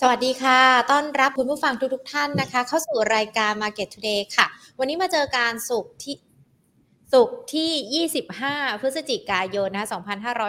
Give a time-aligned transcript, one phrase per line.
[0.00, 0.60] สวัสดีค่ะ
[0.90, 4.46] ต้อนรับคุณผู้ฟังทุกทท่านนะคะ เข้าสู่รายการ Market Today ค่ะ
[4.78, 6.16] วันนี้มาเจอการสุกที่
[7.12, 9.86] สุกที่ 25 พฤศจิกายน นะ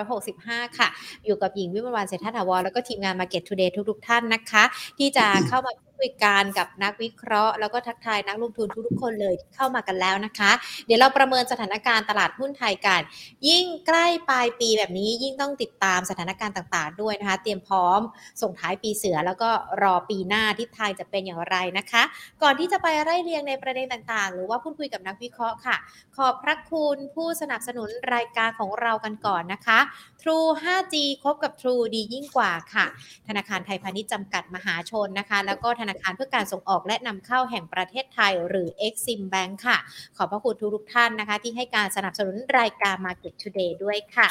[0.07, 0.87] 2565 ค่ะ
[1.25, 4.63] อยู่กับหญิงวิมลวันเศรษฐถาวร แล้วก็ทีมงาน Market Today ทุกๆ ท่านนะคะ
[4.97, 10.51] ที่จะเข้ามา คุยกันกับนักวิเคราะห์ แล้วก็ทักทายนักลงทุนทุกๆคนเลยที่เข้ามากันแล้วนะคะ
[10.85, 13.01] เดี๋ยวเราประเมินสถานการณ์ตลาดหุ้นไทยกัน
[13.47, 17.99] ยิ่งใกล้ปลายปีแบบนี้ยิ่งต้องติดตามสถานการณ์ต่างๆ ด้วยนะคะ เตรียมพร้อม
[18.41, 19.49] ส่งท้ายปีเสือแล้วก็
[19.83, 22.03] รอปีหน้าทิศทางจะเป็นอย่างไรนะคะ
[22.41, 25.77] ก่อนที่จะไปไล่เรียงในประเด็นต่างๆ หรือว่าพูดคุยกับนักวิเคราะห์ค่ะ
[26.17, 29.79] ขอบพระคุณผู้สนับสนุนรายการของเรากันก่อนนะคะ
[30.21, 32.85] True 5G คบกับ True ดียิ่งกว่าค่ะ
[33.27, 39.77] ธนาคารไทยพาณิชย์จำกัดมหาชนนะคะ แล้วก็ธนาคารเพื่อการส่งออกและนำเข้าแห่งประเทศไทย หรือ Exim Bank ค่ะ
[40.17, 44.27] ขอบพระคุณทุกท่านนะคะ ที่ให้การสนับสนุนรายการ Market Today ด้วยค่ะ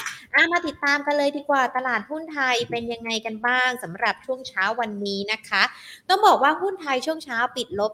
[0.52, 5.62] มาติดตามกันเลยดีกว่าตลาดหุ้นไทยเป็นยังไงกันบ้างสำหรับช่วงเช้าวันนี้นะคะ
[6.08, 7.92] ต้องบอกว่าหุ้นไทยช่วงเช้าปิดลบ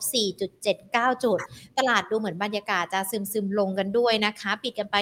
[0.61, 1.38] 4.79 จุด
[1.78, 4.97] ตลาดดูเหมือนบรรยากาศจะซึมซึมลงกันด้วยนะคะ ปิดกันไป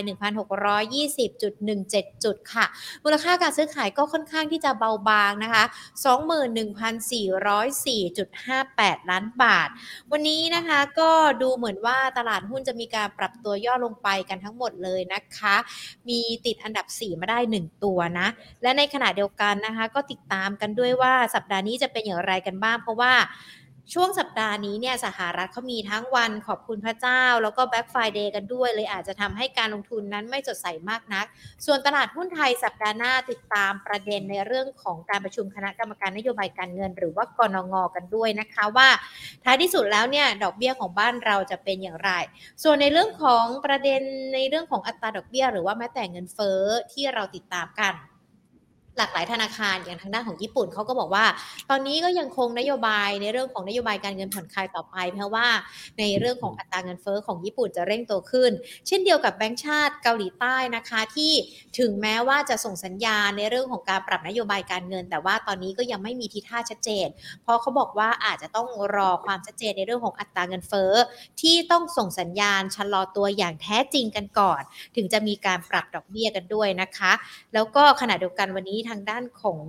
[1.09, 2.65] 1,620.17 จุดค่ะ
[3.05, 5.65] มูลค่าการซื้อขายก็ค่อนข้างที่จะเบาบางนะคะ
[8.49, 9.69] 21,404.58 ล้านบาท
[10.13, 11.11] วันนี้นะคะก็
[11.43, 15.57] ดูเหมือนว่าตลาดหุ้นจะมีการปรับตัวย่อลงไปกันทั้งหมดเลยนะคะ
[16.09, 18.29] มีติดอันดับ 4 มาได้ 1 ตัวนะ
[18.63, 23.13] และในขณะเดียวกันนะคะ ก็ติดตามกันด้วยว่าสัปดาห์นี้จะเป็นอย่างไรกันบ้าง เพราะว่า
[23.95, 31.27] ช่วงสัปดาห์นี้เนี่ยสหรัฐเขามีทั้งวันขอบคุณพระเจ้า แล้วก็ Black Friday กันด้วย เลยอาจจะทำให้การลงทุนนั้นไม่สดใสมากนัก
[31.67, 38.89] ส่วนตลาดหุ้นไทยสัปดาห์หน้าติดตามประเด็นในเรื่องของการประชุมคณะกรรมการนโยบายการเงิน หรือว่ากนง.กันด้วยนะคะว่า
[39.45, 42.11] ท้ายที่สุดแล้วเนี่ยดอกเบี้ยของบ้านเราจะเป็นอย่างไร
[42.63, 44.03] ส่วนในเรื่องของประเด็น
[44.35, 46.61] ในเรื่องของอัตราดอกเบี้ย หรือว่าแม้แต่เงินเฟ้อ
[46.93, 47.95] ที่เราติดตามกัน
[48.99, 51.25] หลากหลายธนาคารอย่างทางด้านของญี่ปุ่นเขาก็บอกว่า
[51.71, 55.47] ตอนนี้ก็ยังคงนโยบายในเรื่องของนโยบายการเงินผ่อนคลายต่อไป เพราะว่า
[55.99, 58.51] ในเรื่องของอัตราเงินเฟอ้อของญี่ปุ่นจะเร่งตัวขึ้น
[58.87, 61.33] เช่นเดียวกับแบงก์ชาติเกาหลีใต้นะคะที่
[61.79, 67.09] ถึงแม้ว่าจะส่งสัญญาณในเรื่องของการปรับนโยบายการเงิน แต่ว่าตอนนี้ก็ยังไม่มีทีท่าชัดเจน
[67.43, 70.93] เพราะเขาบอกว่าอาจจะต้องรอความชัดเจนในเรื่องของอัตราเงินเฟอ้อ
[71.41, 74.63] ที่ต้องส่งสัญญาณชะลอตัวอย่างแท้จริงกันก่อน
[74.97, 77.13] ถึงจะมีการปรับดอกเบี้ยกันด้วยนะคะ
[77.55, 79.61] แล้วก็ขณะเดียวกันวันนี้ทางด้านของ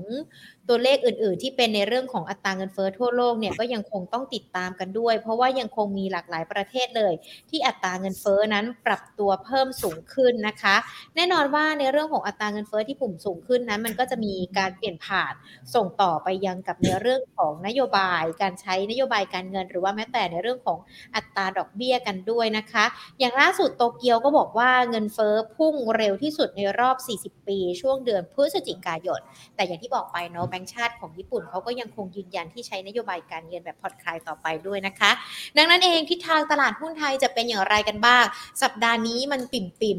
[0.69, 7.13] ตัวเลขอื่น ๆ ที่เป็นในเรื่องของอัตราเงินเฟ้อทั่วโลกเนี่ยก็ยังคงต้องติดตามกันด้วย เพราะว่ายังคงมีหลากหลายประเทศเลย
[7.50, 10.75] ที่อัตราเงินเฟ้อนั้นปรับตัวเพิ่มสูงขึ้นนะคะ
[11.16, 15.34] แน่นอนว่าในเรื่องของอัตราเงินเฟ้อที่ปุ่มสูงขึ้นนั้นมันก็จะมีการเปลี่ยนผ่าน
[15.75, 20.80] ส่งต่อไปยังกับในเรื่องของนโยบาย การใช้นโยบายการเงิน หรือว่าแม้แต่ในเรื่องของ
[21.16, 22.86] อัตราดอกเบี้ยกันด้วยนะคะ
[23.19, 29.22] อย่างล่าสุดโตเกียวก็บอกว่าเงินเฟ้อพุ่งเร็วที่สุดในรอบ 40 ปี ช่วงเดือนพฤศจิกายน
[29.56, 35.11] แต่อย่างที่บอกไปเนาะงก์ชาติของญี่ปุ่นเขาก็ยังคงยืนยันที่ใช้นโยบายการเงินแบบผ่อนคลายต่อไปด้วยนะคะ
[35.57, 38.23] ดังนั้นเองทิศทางตลาดหุ้นไทยจะเป็นอย่างไรกันบ้าง
[38.63, 39.97] สัปดาห์นี้มันปิ่มปิ่ม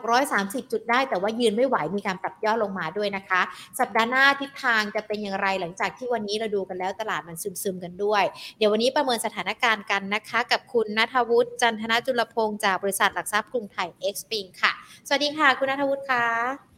[0.00, 3.40] 1,630 จุดได้แต่ว่ายืนไม่ไหวมีการปรับย่อลงมาด้วยนะคะ
[3.80, 8.24] สัปดาห์หน้าทิศทางจะเป็นอย่างไรหลังจากที่วันนี้เราดูกันแล้วตลาดมันซึมๆกันด้วย
[8.58, 14.72] เดี๋ยววันนี้ประเมินสถานการณ์กันนะคะ กับคุณนัทวุฒิจันทนจุลพงศ์จากบริษัทหลักทรัพย์กรุงไทยเอ็กซ์ปิงค่ะ
[15.06, 16.69] สวัสดีค่ะ คุณนัทวุฒิค่ะ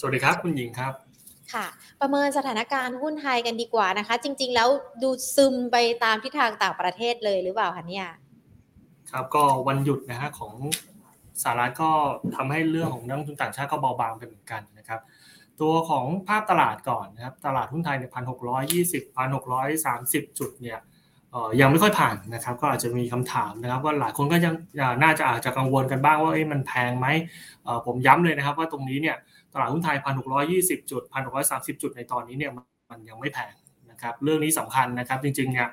[0.00, 0.92] สวัสดีครับ คุณหญิงครับ
[1.54, 1.66] ค่ะ
[2.00, 4.68] ประเมินสถานการณ์หุ้นไทยกันดีกว่านะคะ จริง ๆ แล้ว
[5.02, 8.06] ดูซึมไปตามทิศทางต่างประเทศเลยหรือเปล่าคะเนี่ย
[9.10, 10.54] ครับก็วันหยุดนะฮะของ
[11.42, 11.90] สหรัฐก็
[12.36, 15.00] ทำให้เรื่องของนักลงทุนต่างชาติก็เบาบางไปเหมือนกันนะครับ
[15.60, 20.80] ตัวของภาพตลาดก่อนนะครับตลาดหุ้นไทยเนี่ยพันหกร้อยยี่สิบพันหกร้อยสามสิบจุดเนี่ย
[21.60, 24.54] ยังไม่ค่อยผ่านนะครับ ก็อาจจะมีคำถามนะครับ ว่าหลายคนก็ยัง
[25.02, 27.06] น่าจะอาจจะกังวลกันบ้างว่ามันแพงไหม
[27.86, 29.16] ผมย้ำเลยนะครับ ว่าตรงนี้เนี่ย
[29.54, 32.52] ตลาดหุ้นไทยพันหกร้อยยี่สิบจุดพันหกร้อยสามสิบจุดในตอนนี้เนี่ย
[32.90, 33.54] มันยังไม่แพง
[33.90, 35.68] นะครับเรื่องนี้สำคัญนะครับจริงๆเนี่ย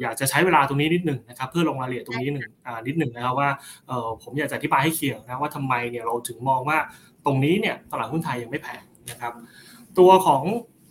[0.00, 2.48] อยากจะใช้เวลาตรงนี้นิดหนึ่งนะครับเพื่อลงรายละเอียดตรงนี้หนึ่ง
[2.86, 3.48] นิดหนึ่งนะครับว่า
[4.22, 6.78] ผมอยากจะอธิบายให้เคลียร์นะว่าทำไมเนี่ยเราถึงมองว่า
[7.26, 9.32] ตรงนี้เนี่ยตลาดหุ้นไทยยังไม่แพงนะครับ
[9.98, 10.42] ตัวของ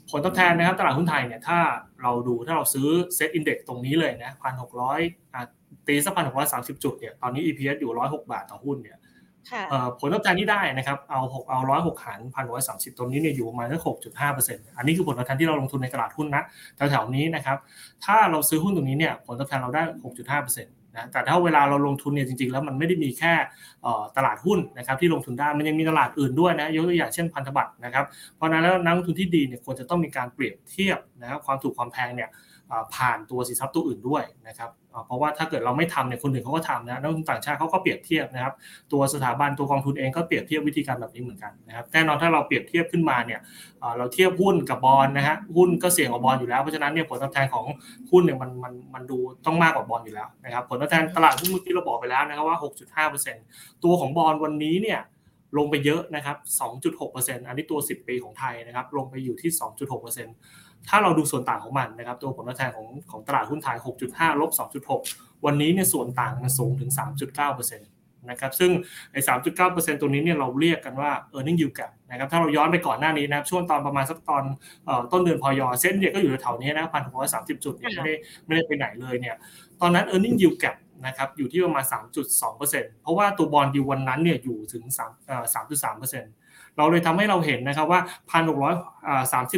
[0.10, 1.60] ผลตอบแทนนะครับตลาดหุ้นไทยเนี่ยถ้า
[2.02, 5.00] เราดูถ้าเราซื้อ SET Index ตรงนี้เลยนะพันหกร้อย
[5.88, 8.98] ตีสักพันหกร้อยสามสิบจุดเนี่ยตอนนี้ EPS อยู่ร้อยหกบาทต่อหุ้นเนี่ย
[10.00, 16.44] ผลตอบแทนที่ได้นะครับเอาหกเอาร้อยหกหารพันร้อยสามสิบตรงนี้เนี่ยอยู่ประมาณสักหกจุดห้าเปอร์เซ็นต์อันนี้คือผลตอบแทนที่เราลงทุนในตลาดหุ้นนะ
[16.76, 17.58] แถวๆนี้นะครับ
[18.06, 23.34] ถ้าเราซื้อหุ้นตรงนี้เนี่ยผลตอบแทนเราได้หกจุดห้าเปอร์เซ็นต์นะแต่ถ้าเวลาเราลงทุนเนี่ยจริงๆ แล้วมันไม่ได้มีแค่
[24.18, 28.06] ตลาดหุ้นนะครับที่ลงทุนได้มันยังมีตลาดอื่นด้วยนะยกตัวอย่างเช่นพันธบัตรนะครับ
[28.36, 32.30] เพราะนั้นแล้วนักลงทุนที่ดีเนี่ยควรจะต้องมีการเปรียบเทียบนะครับความถูกความแพงเนี่ย
[32.96, 34.70] ผ่านตัวสินทรัพย์ตัวอื่นด้วยนะครับ
[35.08, 38.54] เพราะว่าถ้าเกิดเราไม่ทำเนี่ยคนอื่นเขาก็ทำนะนักลงทุนต่างชาติเขาก็เปรียบเทียบนะครับ
[38.92, 43.40] ตัวสถาบันตัวกองทุนเองก็เปรียบเทียบวิธีการแบบนี้เหมือนกันนะครับแน่นอนถ้าเราเปรียบเทียบขึ้นมาเนี่ย
[43.98, 47.66] เราเทียบหุ้นกับบอลนะฮะหุ้นก็เสี่ยงกว่าบอลอยู่แล้วเพราะฉะนั้นเนี่ยผลตอบแทนของ
[48.12, 52.58] หุ้นเนี่ยมันมันมันดูต้องมากกว่าบอลอยู่แล้วนะครับผลตอบแทนตลาดหุ้นเมื่อกี้เราบอกไปแล้วนะครับว่า
[53.18, 55.00] 6.5%ตัวของบอลวันนี้เนี่ย
[55.58, 56.38] ลงไปเยอะนะครับ
[56.92, 59.52] 2.6%อันนี้ตัว 10 ปีของไทยนะครับลงไปอยู่ที่
[60.18, 63.78] 2.6% ถ้าเราดูส่วนต่างของมันนะครับตัวผลตอบแทนของของตลาดหุ้นไทย
[64.08, 64.52] 6.5 ลบ
[64.98, 67.80] 2.6 วันนี้เนี่ยส่วนต่างมันสูงถึง 3.9%
[68.30, 68.72] นะครับซึ่ง
[69.12, 69.22] ไอ้
[69.58, 74.44] 3.9%ตัวนี้เนี่ยเราเรียกกันว่า e a r n i n g yield gap นะครับถ้าเราย้อนไปก่อนหน้านี้นะครับช่วงตอนประมาณสักตอน
[75.12, 78.14] ต้นเดือนพอยเส้นเนี่ยก็อยู่แถวนี้นะพันหกร้อยสามสิบจุดเนี่ยไม่ได้
[78.46, 79.36] ไม่ได้ไปไหนเลยเนี่ย
[79.82, 81.86] ตอนนั้น e a r n i n g yield gap นะครับอยู่ที่ประมาณ
[82.34, 88.02] 3.2%เพราะว่าตัวบอลยูวันนั้นเนี่ยอยู่ถึง3เอ่อ3.3%เเราเลยทำให้เราเห็นนะครับว่า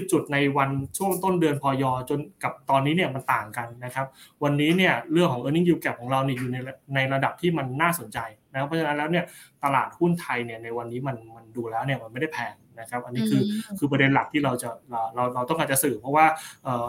[0.01, 4.05] 1,630จุดในวันช่วงต้นเดือนพอยจนกับตอนนี้เนี่ยมันต่างกันนะครับ
[4.43, 6.57] วันนี้เนี่ยเรื่องของ e a r n i n g yield gap ของเราเนี่ยอยู่ใน
[6.95, 8.19] ในระดับที่มันน่าสนใจ
[8.51, 9.25] นะครับเพราะฉะนั้นแล้วเนี่ย
[9.63, 13.41] ตลาดหุ้นไทยเนี่ยในวันนี้มันมันดูแล้วเนี่ยมันไม่ได้แพง นะครับ อันนี้คือ
[13.79, 16.25] คือประเด็นหลักที่เราจะเราเราเราต้องการจะสื่อ เพราะว่า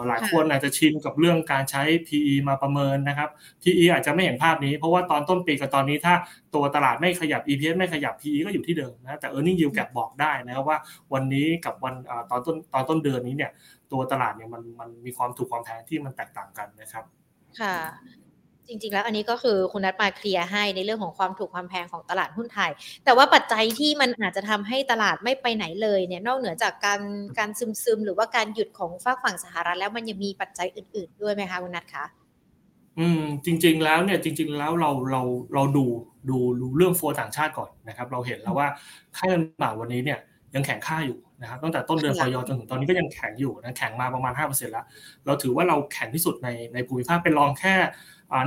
[0.07, 3.29] หลายคนอาจจะชินกับเรื่องการใช้ PE มาประเมินนะครับ
[3.63, 6.13] PE อาจจะไม่เห็นภาพนี้ เพราะว่าตอนต้นปีกับตอนนี้ถ้า
[6.55, 10.77] ตัวตลาดไม่ขยับ EPS ไม่ขยับ PE ก็อยู่ที่เดิมนะแต่ earning yield gap บอกได้นะครับว่า
[11.13, 11.93] วันนี้กับวัน
[12.29, 13.51] ตอนต้นตอนต้นเดือนนี้เนี่ย
[13.91, 17.05] ตัวตลาดเนี่ยมันมันมีความถูกความแพงที่มันแตกต่างกันนะครับ
[17.59, 17.75] ค่ะ
[18.67, 22.71] จริง ๆ แล้วอันนี้ก็คือคุณนัทมาเคลียร์ให้ในเรื่องของความถูกความแพงของตลาดหุ้นไทย
[23.05, 27.01] แต่ว่าปัจจัยที่มันอาจจะทำให้ตลาดไม่ไปไหนเลยเนี่ยนอกเหนือจากการ
[27.37, 32.05] การซึมซึมหรือว่าการหยุดของฝากฝั่งสหรัฐแล้วมันยังมีปัจจัยอื่น ๆ ด้วยไหมคะคุณนัทคะ
[32.99, 35.21] อืมจริง ๆ แล้วเนี่ยจริง ๆ แล้วเราเรา
[35.53, 35.85] เราดู
[36.29, 38.67] ดูดูเรื่องโฟต่างชาติก่อนนะครับ เราเห็นแล้วว่า
[39.17, 40.19] ค่าเงินบาทวันนี้เนี่ย
[40.55, 44.85] ยังแข็งค่าอยู่ นะครับตั้งแต่ต้นเดือนพยจนถึงตอนนี้ก็ยังแข็งอยู่นะแข็งมาประมาณ 5%แล้ว
[45.25, 47.75] เราถือว่าเราแข็งที่สุดในในภูมิภาคเป็นรองแค่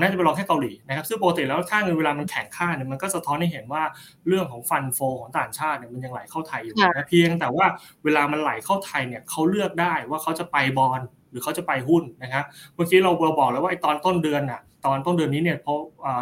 [0.00, 3.82] น่าจะเป็นรองแค่เกาหลีนะครับซึ่งปกติแล้วค่าเงินเวลามันแข็งค่าเนี่ยมันก็สะท้อนให้เห็นว่า
[4.28, 7.66] เรื่องของฟันโฟของต่างชาติเนี่ยมันยังไหลเข้าไทยอยู่นะเพียงแต่ว่า
[8.04, 11.04] เวลามันไหลเข้าไทยเนี่ยเขาเลือกได้ว่าเขาจะไปบอลห
[11.36, 12.44] รือเขาจะไปหุ้นนะครับ
[12.74, 15.78] เมื่อกี้เราบอกแล้วว่าไอ้ตอนต้นเดือนอะตอนต้นเดือนนี้เนี่ยเพราะ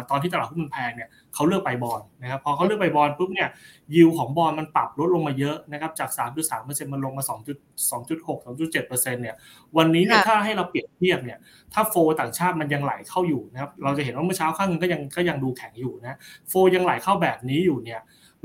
[0.09, 3.49] ตอนที่ตลาดหุ้นมันแพงเนี่ยเขาเลือกไปบอลนะครับพอเขาเลือกไปบอลปุ๊บเนี่ย
[3.95, 6.09] ยิวของบอลมันปรับลดลงมาเยอะนะครับจาก
[6.51, 9.35] 3.3%มันลงมา2.2.6 2.7%เนี่ย
[9.77, 11.37] วันนี้เนี่ยถ้าให้เราเปรียบเทียบเนี่ย
[11.73, 16.17] ถ้าโฟต่างชาติมันยังไหลเข้าอยู่นะครับเราจะเห็นว่าเมื่อเช้าข้างนึงก็ยังก็ยังดูแข็งอยู่นะ
[16.49, 17.99] โฟยังไหลเข้าแบบนี้อยู่เนี่ย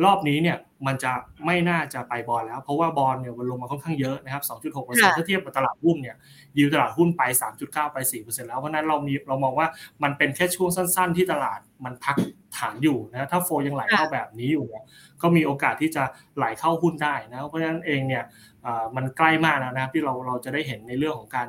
[0.04, 1.12] รอบนี้เนี่ยมันจะ
[1.46, 6.16] ไม่น่าจะไปบอลแล้ว เพราะว่าบอลเนี่ยมันลงมาค่อนข้างเยอะนะครับ 2.6%ถ้าเทียบกับตลาดหุ้นเนี่ย
[6.58, 7.22] ยิวตลาดหุ้นไป
[7.58, 9.66] 3.9 ไป 4%แล้ว เพราะนั้นเรามีเรามองว่า
[10.02, 12.16] มันเป็นแค่ช่วงสั้น ๆ ที่ตลาดมันพัก
[12.56, 14.84] ฐานอยู่นะ ถ้าโฟยังไหลเข้าแบบนี้อยู่เนี่ย
[15.22, 16.02] ก็มีโอกาสที่จะ
[16.36, 18.24] ไหลเข้าหุ้นได้นะ เพราะฉะนั้นเองเนี่ย
[18.96, 21.48] มันใกล้มากแล้วนะครับที่เราเราจะได้เห็นในเรื่องของการ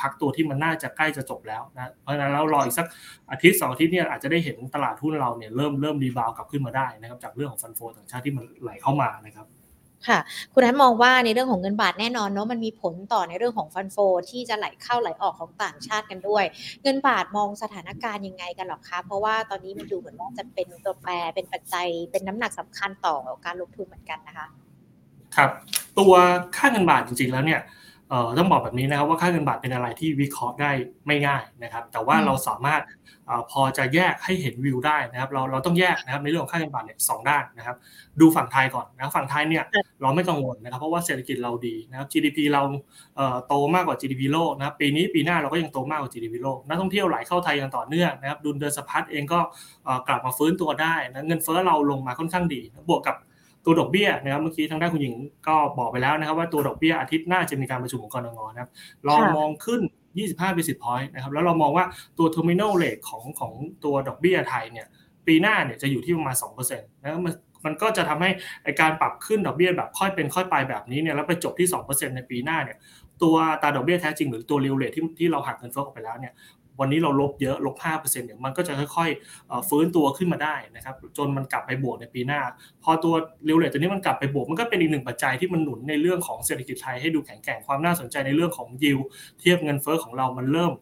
[0.00, 2.86] พักตัวที่มันน่าจะใกล้จะจบแล้วนะเพราะฉะนั้นเรารออีกสัก
[3.30, 9.46] อาทิตย์สองอาทิตย์เนี่ยอาจจะได้เห็นตลาดหุ้นเราเนี่ยเริ่มเริ่มรีบาวกลับขึ้นมาได้นะครับจากเรื่องของฟันโฟต่างชาติที่มันไหลเข้ามานะครับ
[10.08, 10.18] ค่ะ
[10.52, 13.96] คุณนัทมองว่าในเรื่องของเงินบาทแน่นอนเนาะมันมีผลต่อในเรื่องของฟันโฟ
[14.30, 16.44] ที่จะไหลเข้าไหลออกของต่างชาติกันด้วย
[16.82, 24.48] เงินบาทมองสถานการณ์ยังไงกันหรอคะเพราะว่าตอนนี้มันดูเหมือนว่าจะเป็นตัวแปรเป็นปัจจัยเป็นน้ำหนักสำคัญต่อการลงทุนเหมือนกันนะคะ
[25.36, 25.50] ครับ
[25.98, 26.12] ตัว
[26.56, 27.60] ค่าเงินบาทจริงๆแล้วเนี่ย
[28.38, 30.70] ต้องบอกแบบนี้นะครับว่าค่าเงินบาทเป็นอะไรที่วิเคราะห์ได้
[31.06, 32.82] ไม่ง่ายนะครับ แต่ว่าเราสามารถ
[33.50, 37.76] พอจะแยกให้เห็นวิวได้นะครับ เราเราต้องแยกนะครับในเรื่องของค่าเงินบาทเนี่ยสองด้านนะครับ
[38.20, 39.64] ดูฝั่งไทยก่อนนะฝั่งไทยเนี่ย
[40.02, 42.62] เราไม่กังวลนะครับ เพราะว่าเศรษฐกิจเราดีนะครับ GDP เรา
[43.48, 49.40] โตมากกว่า GDP โลกนะครับปีนี้ปีหน้าเราก็ยังโตมากกว่า GDP โลกนักท่องเที่ยวไหลเข้าไทยอย่างต่อเนื่องนะครับดุลเดินสะพัดเองก็
[50.08, 53.16] กลับมาฟื้นตัวได้นะเงินเฟ้อเราลงมาค่อนข้างดี บวกกับ
[53.64, 55.14] ตัวดอกเบี้ยนะครับเมื่อกี้ทางด้านคุณหญิง
[55.48, 58.70] ก็บอกไปแล้วนะครับ ว่าตัวดอกเบี้ยอาทิตย์หน้าจะมีการประชุมของกรงงนะครับ
[59.06, 59.80] เรามองขึ้น
[60.18, 61.84] 25 basis point นะครับแล้วเรามองว่า
[62.18, 63.52] ตัว terminal rate ของของ
[63.84, 64.86] ตัวดอกเบี้ยไทยเนี่ย
[65.26, 68.30] ปีหน้าเนี่ยจะอยู่ที่ประมาณ2%นะครับมันมันก็จะทำให้
[68.80, 72.78] การปรับขึ้นดอกเบี้ยแบบค่อยเป็นค่อยไปแบบนี้เนี่ยแล้วไปจบที่ 2%ในปีหน้าเนี่ย
[73.22, 76.32] ตัวตาดอกเบี้ยแท้จริงหรือตัวเรียวเลทที่ที่เราหักเงินเฟ้อออกไปแล้วเนี่ย
[76.80, 82.40] วันนี้เราลบเยอะลบ5%เนี่ยมันก็จะค่อยๆฟื้นตัวขึ้นมาได้นะครับจนมันกลับไปบวกในปีหน้า
[82.82, 83.14] พอตัว
[83.44, 88.98] เร็วเลทตัวนี้มันกลับไปบวกมันก็เป็นอีกหนึ่งปัจจัยที่มันหนุนในเรื่องของเศรษฐกิจไทยให้ดูแข็งแกร่งความน่าสนใจในเรื่องของยิว
[89.40, 90.72] เทียบเงินเฟ้อของเรามันเริ่ม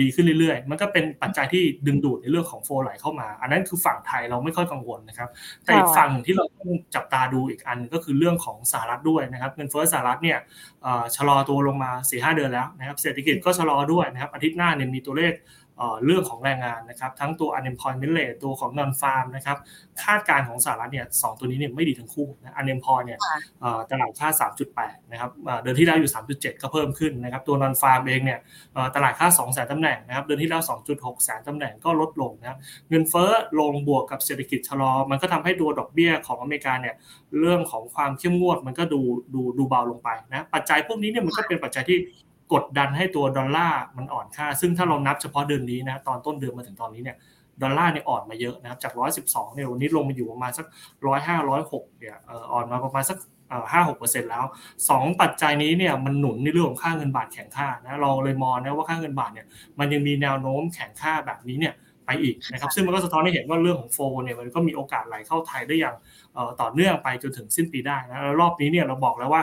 [0.00, 5.28] ดีขึ้นเรื่อยๆ มันก็เป็นปัจจัยที่ดึงดูดในเรื่องของโฟไหลเข้ามา อันนั้นคือฝั่งไทยเราไม่ค่อยกังวลนะครับ
[5.64, 10.38] แต่อีกฝั่งที่เราต้องจับตาดูอีกอันก็คือเรื่องของสหรัฐด้วยนะครับ เงินเฟ้อสหรัฐเนี่ย
[11.16, 15.32] ชะลอตัวลงมา4ีหเดือนแล้วนะครับ เศรษฐกิจก็ชะลอด้วยนะครับ อาทิตย์หน้าเนี่ยมีตัวเลข
[16.04, 19.58] เรื่องของแรงงานนะครับ ทั้งตัว unemployment rate ตัวของ non farm นะครับ
[20.02, 23.18] คาดการณ์ของสหรัฐเนี่ยสตัวนี้เนี่ยไม่ดีทั้งคู่นะ unemployment เนี่ย
[23.90, 24.28] ตลาดค่า
[24.70, 25.30] 3.8 นะครับ
[25.62, 28.38] เดือนที่แล้วอยู่ 3.7 ก็เพิ่มขึ้นนะครับ ตัว non farm เองเนี่ย
[28.94, 32.58] ตลาดค่า 2 แสนตำแหน่งนะครับ เดือนที่แล้ว 2.6 แสนตำแหน่งก็ลดลงนะ
[32.90, 33.30] เงินเฟ้อ
[33.60, 36.94] ลงบวกกับเศรษฐกิจชะลอ มันก็ทำให้ตัวดอกเบี้ยของอเมริกาเนี่ย
[37.40, 39.00] เรื่องของความเข้มงวดมันก็ดู
[39.34, 41.98] ดูดูเบาลงไปนะ ปัจจัยพวกนี้เนี่ยมันก็เป็นปัจจัยที่
[42.52, 47.16] กดดันให้ตัวดอลลาร์มันอ่อนค่า ซึ่งถ้าเรานับเฉพาะเดือนนี้นะตอนต้นเดือนมาถึงตอนนี้เนี่ย
[47.62, 48.92] ดอลลาร์เนี่ยอ่อนมาเยอะนะครับจาก
[49.26, 50.66] 112เนี่ยวันนี้ลงมาอยู่ประมาณสัก
[51.08, 52.16] 105 106เนี่ย
[52.52, 53.18] อ่อนมาประมาณสัก
[53.72, 54.44] ห้าหกเปอร์เซ็นต์แล้ว
[54.90, 59.46] สองปัจจัยนี้เนี่ยมันหนุนในเรื่องของค่าเงินบาทแข็งค่านะเราเลยมองนะว่าค่าเงินบาทเนี่ย
[59.78, 61.74] มันยังมีแนวโน้มแข็งค่าแบบนี้เนี่ย
[62.06, 65.96] ไปอีกนะครับซึ่งมันก็สะท้อนให้เห็นว่าเรื่องของโฟเนี่ยมันก็มีโอกาสไหลเข้าไทยได้อย่าง
[66.60, 69.42] ต่อเนื่องไปจนถึงสิ้นปีได้นะแล้วรอบนี้เนี่ยเราบอกแล้วว่า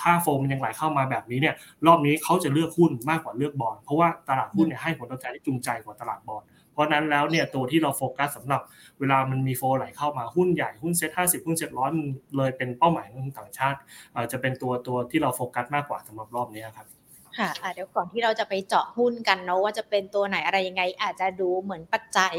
[0.00, 1.54] ถ้า flow มันยังไหลเข้ามาแบบนี้เนี่ย
[1.86, 8.62] รอบนี้เขาจะเลือกหุ้นมากกว่าเลือกบอลเพราะว่าตลาดหุ้นเนี่ยให้ผลตอบแทนที่จูงใจกว่าตลาดบอลเพราะนั้นแล้วเนี่ยตัวที่เราโฟกัสสำหรับ
[9.00, 12.06] เวลามันมี flow ไหลเข้ามาหุ้นใหญ่หุ้นเซ็ตห้าสิบหุ้นเซ็ตร้อยมัน
[12.36, 13.78] เลยเป็นเป้าหมายของต่างชาติ
[14.32, 17.01] จะเป็นตัวตัวที่เราโฟกัสมากกว่าสำหรับรอบนี้ครับ
[17.38, 22.34] ค่ะเดี๋ยวก่อนที่เราจะไปเจาะหุ้นกันเนาะว่าจะเป็นตัวไหนอะไรยังไง อาจจะดูเหมือนปัจจัย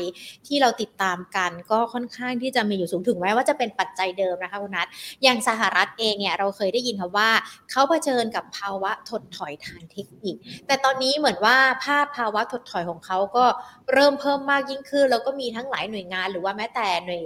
[0.47, 4.87] ที่เราติดตามกัน ก็ค่อนข้างที่จะมีอยู่สูงถึงแม้ว่าจะเป็นปัจจัยเดิมนะคะคุณนัท
[5.23, 7.29] อย่างสหรัฐเองเนี่ยเราเคยได้ยินคำว่า
[7.71, 10.35] เขาเผชิญกับภาวะถดถอยทางเทคนิค
[10.67, 13.45] แต่ตอนนี้เหมือนว่าภาพภาวะถดถอยของเขาก็
[13.93, 17.21] เริ่มเพิ่มมากยิ่งขึ้น แล้วก็มีทั้งหลายหน่วยงาน หรือว่าแม้แต่หน่วย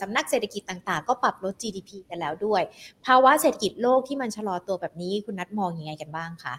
[0.00, 2.62] สำนักเศรษฐกิจต่างๆ ก็ปรับลด GDP กันแล้วด้วย
[3.06, 6.54] ภาวะเศรษฐกิจโลกที่มันชะลอตัวแบบนี้คุณนัทมองยังไงกันบ้างคะ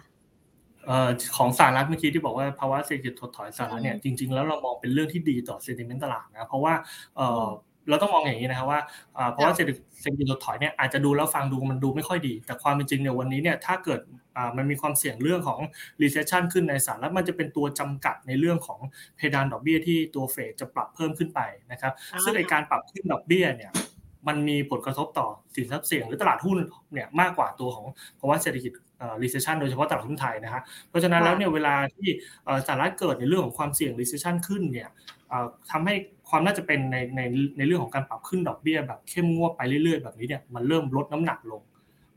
[1.36, 6.74] ของสหรัฐเมื่อกี้ที่บอกว่าภาวะเศรษฐกิจถดถอยสหรัฐเนี่ยจริง ๆ แล้วเรามองเป็นเรื่องที่ดีต่อเซนิเมนต์ตลาดนะเพราะว่า
[7.88, 8.80] เราต้องมองอย่างนี้นะครับว่า
[9.32, 9.68] เพราะว่าเศรษฐ
[10.18, 14.00] กิจถดถอยเนี่ยอาจจะดูแล้วฟังดูมันดูไม่ค่อยดี แต่ความเป็นจริงเนี่ยวันนี้เนี่ยถ้าเกิด
[14.56, 15.60] มันมีความเสี่ยงเรื่องของ
[16.02, 18.80] recession ขึ้นในสหรัฐมันจะเป็นตัวจำกัดในเรื่องของ
[19.16, 21.40] เพดานดอกเบี้ยที่ตัวเฟดจะปรับเพิ่มขึ้นไป
[21.72, 23.72] นะครับซึ่งในการปรับขึ้นดอกเบี้ยเนี่ย
[24.28, 26.58] มันมีผลกระทบต่อสินทรัพย์เสี่ยงหรือตลาดหุ้น
[26.92, 27.86] เนี่ยมากกว่าตัวของ
[28.20, 28.72] ภาวะเศรษฐกิจ
[29.22, 32.08] recession โดยเฉพาะตลาดหุ้นไทยนะฮะเพราะฉะนั้นแล้วเนี่ยเวลาที่
[32.66, 34.88] สหรัฐเกิดในเรื่องของความเสี่ยง recession ขึ้นเนี่ย
[35.70, 35.94] ทำให้
[36.28, 37.20] ความน่าจะเป็นในใน
[37.58, 41.62] ในเรื่องของการปรับขึ้นดอกเบี้ยแบบเข้มงวดไปเรื่อยๆแบบนี้เนี่ยมันเริ่มลดน้ำหนักลง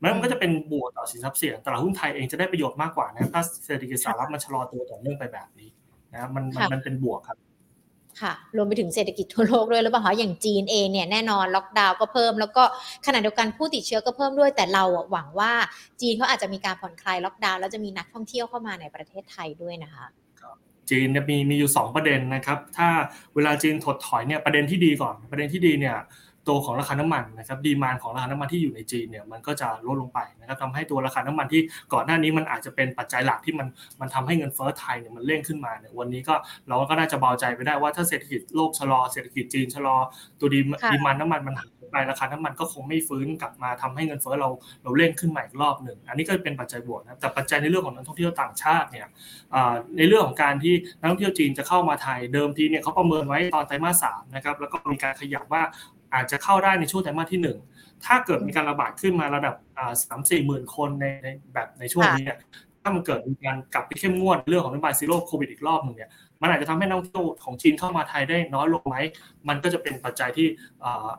[0.02, 5.70] มันก็จะเป็นบวกต่อสินทรัพย์เสี่ยงตลาดหุ้นไทยเองจะได้ประโยชน์มากกว่านะถ้าเศรษฐกิจสหรัฐมันชะลอตัวต่อเนื่องไปแบบนี้
[6.14, 6.44] นะมัน
[6.74, 7.38] มันเป็นบวกครับ
[8.22, 12.64] ค่ะรวมไปถึงเศรษฐกิจทั่วโลกด้วยหรือเปล่าคะอย่างจีนเองเนี่ยแน่นอนล็อกดาวน์ก็เพิ่ม แล้วก็
[13.06, 15.52] ขณะเดียวกันผู้ติดเชื้อก็เพิ่มด้วยแต่เราหวังว่า
[16.02, 20.06] จีนเขาอาจจะมีการผ่อนคลายล็อกดาวน์แล้วจะมีนักท่องเที่ยวเข้ามาในประเทศไทยด้วยนะคะ
[20.90, 22.90] จีนมีมีอยู่ 2 ประเด็นนะครับ ถ้า
[23.36, 25.98] เวลาจีนถดถอยเนี่ยประเด็นที่ดีก่อนประเด็นที่ดีเนี่ย
[26.48, 31.62] ตัวของราคาน้ำมันนะครับดีมานของราคาน้ำมันที่อยู่ในจีนเนี่ยมันก็จะลดลงไปนะครับทำให้ตัวราคาน้ำมันที่
[31.94, 33.68] ก่อนหน้านี้มันอาจจะเป็นปัจจัยหลักที่มัน
[34.02, 36.36] มันทำให้เงินเฟ้อไทยเนี่ยมันเร่งขึ้นมาเนี่ยวันนี้ก็
[36.68, 39.96] เราก็น่าจะเบาใจไปได้ว่าถ้าเศรษฐกิจโลกชะลอเศรษฐกิจจีนชะลอ
[40.40, 40.60] ตัวดี
[40.92, 44.50] demand น้ำมันมันหายไปราคาน้ำมันก็คงไม่ฟื้นกลับมาทำให้เงินเฟ้อเรา
[44.84, 49.08] เราเร่งขึ้นใหม่อีกรอบหนึ่งอันนี้ก็เป็นปัจจัยบวกนะแต่ปัจจัยในเรื่องของนักท่องเที่ยวต่างชาติเนี่ย
[49.98, 55.64] ในเรื่องของการที่นักท่องเที่ยวจีนจะเข้ามาไทยเดิมทีเนี่ยเขาประเมินไว้ตอนไตรมาสสามนะครับแล้วก็มีการขยับว่า
[56.14, 57.42] อาจจะเข้าได้ในช่วงไตรมาสที่
[57.74, 59.56] 1 ถ้าเกิดมีการระบาดขึ้นมาระดับ
[60.04, 62.38] สามสี่หมื่นคนในในแบบในช่วงนี้เนี่ย
[62.82, 66.10] ถ้ามันเกิดมีการกลับไปเข้มงวดเรื่องของนโยบาย Zero COVID อีกรอบหนึ่งเนี่ย
[66.42, 68.96] มันอาจจะทำให้นักท่องเที่ยวของจีนเข้ามาไทยได้น้อยลงไหม
[69.50, 70.48] มันก็จะเป็นปัจจัยที่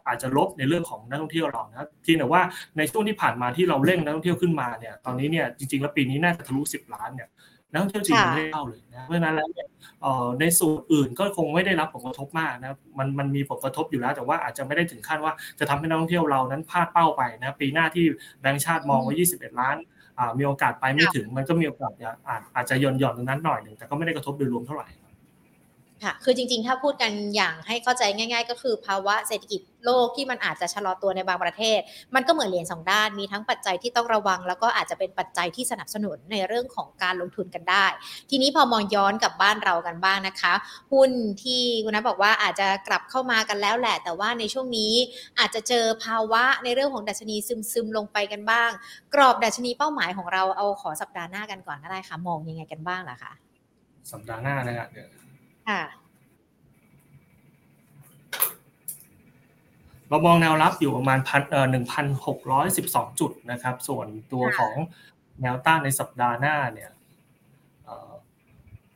[0.06, 2.42] อาจจะลบในเรื่องของนักท่องเที่ยวเรานะที่แต่ว่า
[2.76, 7.28] ในช่วงที่ผ่านมาที่เราเร่งนักท่องเที่ยวขึ้นมาเนี่ยตอนนี้เนี่ยจริงๆแล้วปีนี้น่าจะทะลุสิบล้านเนี่ย
[7.72, 9.66] นักท่องเที่ยวจีนไม่ได้เข้าเลยนะเพราะฉะนั้นแล้วเนี่ย
[10.40, 18.04] ในส่วนอื่นก็คงไม่ได้รับผลกระทบมากนะมันมันมีผลกระทบอยู่แล้ว แต่ว่าอาจจะไม่ได้ถึงขั้นว่าจะทำให้นักท่องเที่ยวเรานั้นพลาดเป้าไปนะปีหน้าที่
[18.40, 19.76] แบงก์ชาติมองไว้ 21 ล้าน
[20.38, 21.92] มีโอกาสไปไม่ถึงมันก็มีโอกาส
[22.56, 24.88] อาจจะย่อนหย่อนตรงนั้นหน่อยหนึ่งแต่ก็ไม่ได้กระทบโดยรวมเท่าไหร่
[26.04, 31.80] ค่ะ คือจริงๆ ถ้าพูดกันอย่างให้เข้าใจง่าย ๆ ก็คือภาวะเศรษฐกิจโลกที่มันอาจจะชะลอตัวในบางประเทศ
[32.14, 37.86] มันก็เหมือนเหรียญสองด้าน มีทั้งปัจจัยที่ต้องระวัง แล้วก็อาจจะเป็นปัจจัยที่สนับสนุนในเรื่องของการลงทุนกันได้
[38.30, 40.54] ทีนี้พอมองย้อนกับบ้านเรากันบ้างนะคะ
[40.92, 41.10] หุ้น
[41.42, 44.92] ที่คุณนัทบอกว่าอาจจะกลับเข้ามากันแล้วแหละ แต่ว่าในช่วงนี้
[45.38, 47.36] อาจจะเจอภาวะในเรื่องของดัชนี
[47.72, 48.70] ซึมๆลงไปกันบ้าง
[49.14, 53.32] กรอบดัชนีเป้าหมายของเราเอาขอสัปดาห์หน้ากันก่อนก็ได้ค่ะ มองยังไงกันบ้างล่ะคะ
[54.12, 54.88] สัปดาห์หน้านะครับ
[55.70, 55.82] ค่ะ
[60.08, 64.74] เรามองแนวรับอยู่ประมาณพันเอ่อหนึ่งพันหกร้อยสิบสองจุดนะครับ ส่วนตัวของ
[65.42, 66.90] แนวต้านในสัปดาห์หน้าเนี่ย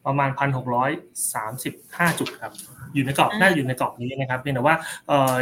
[0.06, 0.90] ประมาณพันหกร้อย
[1.34, 2.52] สามสิบห้าจุดครับ
[2.94, 4.76] อยู่ในกรอบน่าอยู่ในกรอบนี้นะครับเพียงแต่ว่า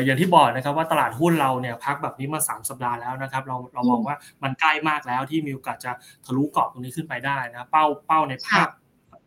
[0.05, 5.93] อย่างที่บอกนะครับว่าตลาดหุ้นเราเนี่ยพักแบบนี้มาสามสัปดาห์แล้วนะครับ เราเรามองว่ามันใกล้มากแล้วที่มีโอกาสจะ
[6.25, 8.69] ทะลุกรอบตรงนี้ขึ้นไปได้นะ เป้าเป้าในภาพ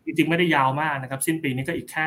[0.05, 2.05] จริงๆไม่ได้ยาวมากนะครับ สิ้นปีนี้ก็อีกแค่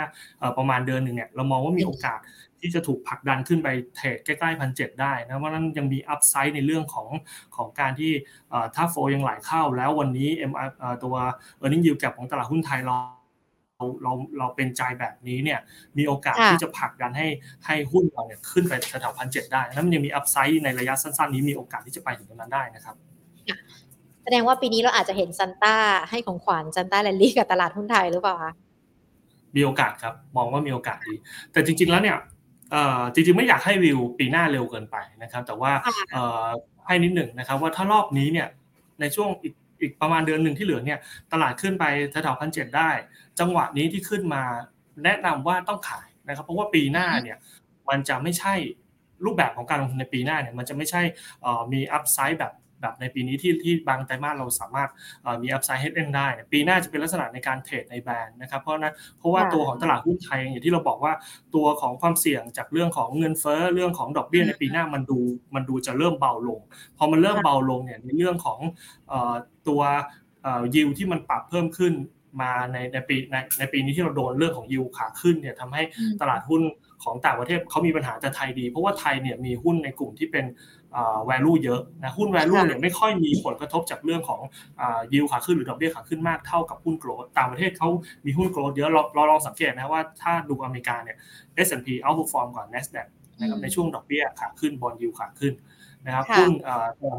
[0.58, 2.20] ประมาณเดือนหนึ่งเนี่ยเรามองว่ามีโอกาส
[2.60, 7.08] ที่จะถูกผลักดันขึ้นไปเทรดใกล้ๆพันเได้นะเพราะนั้นยังมีอัพไซด์ในเรื่องของ
[7.56, 8.12] ของการที่
[8.74, 10.52] ถ้าโฟยังไหลเข้าแล้ววันนี้ m
[11.02, 11.14] ตัว
[11.64, 12.96] e a r n i n g yield gap ของตลาดหุ้นไทยเรา
[14.02, 15.60] เราเราเป็นใจแบบนี้เนี่ย
[15.98, 17.28] มีโอกาสที่จะผลักดันให้
[17.66, 22.96] ให้หุ้นเราเนี่ยขึ้นไปแถวพันเได้แล้วมันยังมี upside ในระยะสั้นๆ นี้มีโอกาสที่จะไปถึงตรงนั้นได้นะครับ
[23.87, 23.87] แส
[24.34, 25.76] ดงว่าปีนี้เราอาจจะเห็นซันต้า
[26.10, 28.52] ให้ของขวัญ Santa Rally กับตลาดหุ้นไทยหรือเปล่าคะ
[29.56, 31.14] มีโอกาสครับ มองว่ามีโอกาสดี
[31.52, 32.16] แต่จริง ๆแล้วเนี่ย
[33.14, 35.72] จริงๆไม่อยากให้วิวปีหน้าเร็วเกินไปนะครับ แต่ว่า
[36.86, 38.48] ให้นิดหนึ่งนะครับ ว่าถ้ารอบนี้เนี่ย
[39.00, 40.98] ในช่วงอีกอีกประมาณเดือนหนึ่งที่เหลือเนี่ย
[41.32, 42.90] ตลาดขึ้นไปแถวๆพันเจ็ดได้
[43.40, 44.42] จังหวะนี้ที่ขึ้นมา
[45.04, 47.36] แนะนำว่าต้องขายนะครับ เพราะว่าปีหน้าเนี่ย
[47.88, 48.54] มันจะไม่ใช่
[49.24, 51.02] รูปแบบของการลงทุนในปีหน้าเนี่ยมันจะไม่ใช่
[51.72, 54.90] มีอัพไซด์แบบ แบบในปีนี้ที่ที่บางไตรมาสเราสามารถ
[55.42, 61.12] มีอัพไซด์ให้เล่นได้ ปีหน้าจะเป็นลักษณะในการเทรดในแบรนด์นะครับ เพราะนั้นเพราะว่าตัวของตลาดหุ้นไทยอย่างที่เราบอกว่า
[61.54, 65.18] ตัวของความเสี่ยงจากเรื่องของเงินเฟ้อเรื่องของดอกเบี้ยในปีหน้ามันดู
[65.54, 66.60] มันดูจะเริ่มเบาลง
[66.98, 68.58] พอมันเริ่มเบาลงเนี่ยในเรื่องของ
[69.68, 69.80] ตัว
[70.74, 71.94] ยิวที่มันปรับเพิ่มขึ้น
[72.42, 75.82] มาในในปีในในปีนี้ที่เราโดนเรื่องของยิวขาขึ้นเนี่ยทำให้
[76.20, 76.62] ตลาดหุ้น
[77.04, 80.44] ของต่างประเทศเขามีปัญหาแต่ไทยดี เพราะว่าไทยเนี่ยมีหุ้นในกลุ่มที่เป็น
[81.30, 84.40] value เยอะนะหุ้น value เนี่ยไม่ค่อยมีผลกระทบจากเรื่องของ
[85.12, 87.88] ยิวขาขึ้นหรือดอกเบี้ยขาขึ้นมากเท่ากับหุ้นโกลด์ต่างประเทศเขา
[88.26, 91.16] มีหุ้นโกลด์เยอะเราเราลองสังเกตนะว่าถ้าดูอเมริกาเนี่ย
[91.66, 93.06] S&P outperform กว่า NASDAQ
[93.40, 95.54] นะครับในช่วงดอกเบี้ยขาขึ้นบอลยิวขาขึ้น
[96.06, 96.50] นะครับหุ้น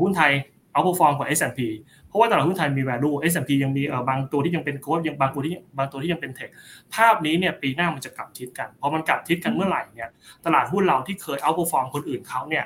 [0.01, 0.31] หุ้นไทย
[0.73, 1.61] outperform กว่า S&P
[2.07, 6.49] เพราะว่าตลาดหุ้นไทยมี value S&P ยังมีบางตัวที่ยังเป็นโค้ดยังบางตัวที่บางตัวที่ยังเป็นเทค
[6.93, 10.09] ภาพนี้เนี่ยปีหน้ามันจะกลับทิศกันพอมันกลับทิศกันเมื่อไหร่เนี่ย
[10.45, 12.65] ตลาดหุ้นเราที่เคย outperform คนอื่นเขาเนี่ย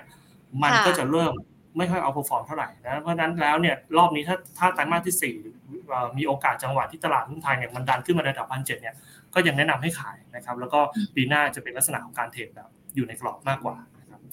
[0.64, 1.34] มันก็จะเริ่ม
[1.78, 5.36] ไม่ค่อยเอาพอฟอร์มเท่าไหร่นะเพราะนั้นแล้วเนี่ยรอบนี้ถ้าถ้าไตรมาสที่สี่
[6.18, 8.96] มีโอกาสจังหวะที่ตลาดหุ้นไทยเนี่ยมันดันขึ้นมาระดับพันเจ็ดเนี่ย
[9.34, 10.80] ก็ยังแนะนำให้ขายนะครับแล้วก็
[11.16, 13.78] ปีหน้าจะเป็นลักษณะของการเทรดแบบอยู่ในกรอบมากกว่า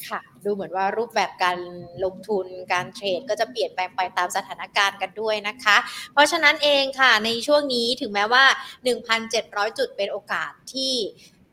[0.09, 1.59] ค่ะดูเหมือนว่ารูปแบบการ
[2.05, 5.77] ลงทุนการเทรดก็จะเปลี่ยนแปลงไปตามสถานการณ์กันด้วยนะคะ
[6.13, 8.45] เพราะฉะนั้นเองค่ะในช่วงนี้ถึงแม้ว่า
[9.11, 10.95] 1,700 จุดเป็นโอกาสที่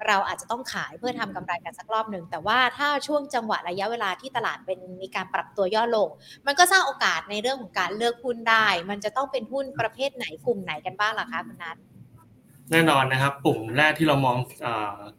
[0.08, 6.10] เราอาจจะต้องขายเพื่อทำกำไรกันสักรอบหนึ่งแต่ว่าถ้าช่วงจังหวะระยะเวลาที่ตลาดเป็นมีการปรับตัวย่อลง
[6.48, 11.78] มันก็สร้างโอกาสในเรื่องของการเลือกหุ้นได้ มันจะต้องเป็นหุ้นประเภทไหนกลุ่มไหนกันบ้างล่ะคะคุณนัท
[12.72, 14.68] แน่นอนนะครับกลุ่มแรกที่เรามองอ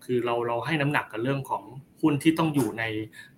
[0.05, 1.63] คือเราเราให้น้ำหนักกับเรื่องของ
[2.01, 2.85] หุ้นที่ต้องอยู่ใน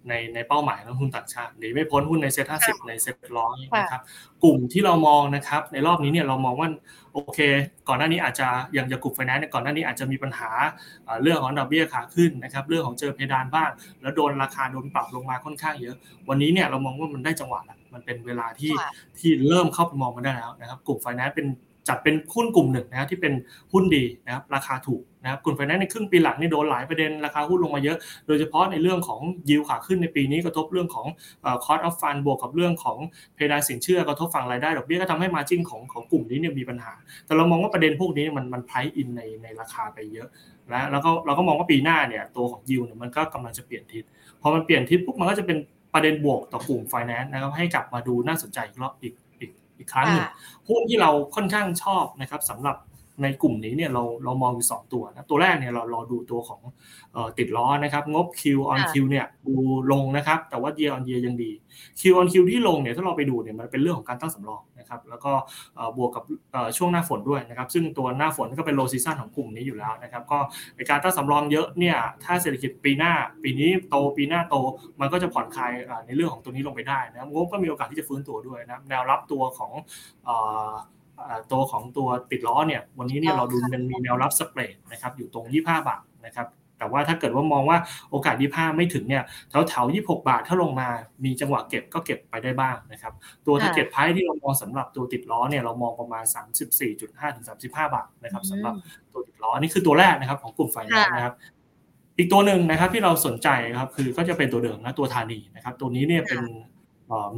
[0.08, 4.02] ในในเป้าหมายของหุ้นต่างชาติหรือไม่พ้นหุ้นในเซ็ตห้าสิบในเซ็ตร้อยนะครับ
[4.44, 6.68] กลุ่มที่เรามองนะครับ ในรอบนี้เนี่ยเรามองว่า
[7.14, 7.38] โอเค
[7.88, 10.50] ก่อนหน้านี้อาจจะอย่างอย่างกลุ่มไฟแนนซ์ก่อนหน้านี้อาจจะมีปัญหา
[11.22, 13.70] เรื่องของดอกเบี้ยขาขึ้นนะครับเรื่องของเจอเพดานบ้าง
[14.02, 15.96] แล้วโดนราคาโดนปรับลงมาค่อนข้างเยอะ
[16.28, 18.72] วันนี้เนี่ยเรามองว่ามันได้จังหวะแล้วมันเป็นเวลาที่
[19.18, 21.46] ที่เริ่มเข้าไปมองมันได้แล้วนะครับ กลุ่มไฟแนนซ์เป็น
[21.88, 23.32] จัดเป็นหุ้นกลุ่มหนึ่งนะครับที่เป็น
[23.72, 31.06] หุ้นดีนะครับราคาถูกนะครับกลุ่มไฟแนนซ์ในครึ่งปีหลังนี่โดนหลายประเด็นราคาหุ้นลงมาเยอะ โดยเฉพาะในเรื่องของยิวขาขึ้นในปีนี้กระทบเรื่องของ
[31.64, 32.98] cost of fund บวกกับเรื่องของ
[33.34, 36.92] เพดานสินเชื่อกระทบฝั่งรายได้ดอกเบี้ยก็ทำให้ margin ของของกลุ่มนี้เนี่ยมีปัญหา
[37.26, 40.28] แต่เรามองว่าประเด็นพวกนี้มันมัน price in ในในราคาไปเยอะ
[40.68, 44.04] และแล้วก็เราก็มองว่าปีหน้าเนี่ยตัวของยิวเนี่ยมันก็กำลังจะเปลี่ยนทิศ
[44.42, 45.58] พอมันเปลี่ยนทิศปุ๊บมันก็จะเป็น
[45.94, 49.14] ประเด็นบวกต่อกลุ่มไฟแนนซ์นะครับให้กลับมาดูน่าสนใจอีกรอบอีก
[49.80, 50.26] อีกครั้งหนึ่ง
[50.68, 52.76] หุ้นที่เราค่อนข้างชอบนะครับสำหรับ
[53.22, 56.60] ในกลุ่มนี้เนี่ยเราเรามองอยู่ 2 ตัวนะตัวแรกเนี่ยเราเราดูตัวของ
[57.38, 59.54] ติดล้อนะครับ งบ Q on Q เนี่ยดู
[59.92, 61.50] ลงนะครับ แต่ว่า year on year ยังดี
[62.00, 65.32] Q on Q ที่ลงเนี่ยถ้าเราไปดูเนี่ยมันเป็นเรื่องของการตั้งสำรองนะครับแล้วก็
[65.96, 66.24] บวกกับ
[66.76, 70.38] ช่วงหน้าฝนด้วยนะครับ ซึ่งตัวหน้าฝนก็เป็น low season ของกลุ่มนี้อยู่แล้วนะครับ ก็
[70.76, 74.56] ในการตั้งสำรองเยอะเนี่ยถ้าเศรษฐกิจปีหน้า ปีนี้โตปีหน้าโต
[75.00, 75.72] มันก็จะผ่อนคลาย
[76.06, 79.72] ในเรื่องของตัวนี้ลงไปได้นะงบก็มีโอกาสที่จะฟื้นตัวด้วยนะแนวรับตัวของ
[81.52, 87.78] ตัวของตัวติดล้อเนี่ยวันนี้เนี่ยเราดูมันมีแนวรับสเปรดนะครับอยู่ตรง 25 บาทนะครับแต่ว่าถ้าเกิดว่ามองว่า
[88.10, 90.88] โอกาส 25 ไม่ถึงเนี่ยแถวแถว26 บาทถ้าลงมา
[91.24, 93.12] มีจังหวะเก็บก็เก็บไปได้บ้างนะครับ
[93.46, 96.24] ตัวถ้าเก็บไพ่ที่เรามองสำหรับตัวติดล้อเนี่ยเรามองประมาณ
[96.80, 98.74] 34.5ถึง35 บาทนะครับสำหรับ
[99.12, 101.34] ตัวติดล้ออันนี้คือตัวแรกนะครับของกลุ่มไฟแนนซ์นะครับ
[102.18, 106.42] อีกตัวหนึ่งนะครับที่เราสนใจครับคือก็จะเป็นตัวเดิมนะตัวธานีนะครับตัวนี้เนี่ยเป็น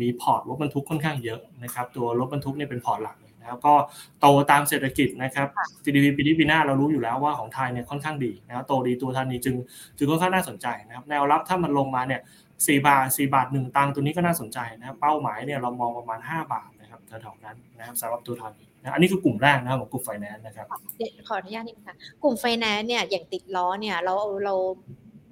[0.00, 3.74] มีพอร์ตรถบรรทุกค่อนข้างเยอะนะครับตัวรถบรรทุกเนี่ยเป็นพอร์ตหลัก นะครับก็
[4.20, 5.48] โตตามเศรษฐกิจนะครับ
[5.84, 9.54] GDP ปีนี้ปีหน้าเรารู้อยู่แล้วว่าของไทยเนี่ยค่อนข้างดีนะครับโตดีตัวทันนี้จึง
[9.98, 12.20] จึงค่อนข้างน่าสนใจนะครับแนวรับถ้ามันลงมาเนี่ย
[12.66, 20.66] สี่บาทสี่บาทหนึ่งตังตัวนี้ก็น่าสนใจนะครับเป้าหมายเนี่ยเรามองประมาณ 5 บาทนะครับแถวๆนั้นนะครับสำหรับตัวทันนี้นะอันนี้คือกลุ่มแรกนะครับของกลุ่มไฟแนนซ์นะครับ
[21.28, 24.54] ขออนุญาตนิดค่ะกลุ่มไฟแนนซ์เนี่ยอย่างติดล้อเนี่ยเราเรา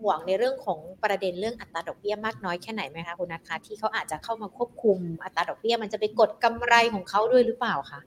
[0.00, 8.00] ห่วงในเรื่องของประเด็นเรื่องอัตราดอกเบี้ยมากน้อยแค่ไหนไหมคะคุณนัทคะที่เขาอาจจะเข้ามาควบคุมอัตราดอกเบี้ยมันจะไปกดกำไรของเขาด้วยหรือเปล่าคะ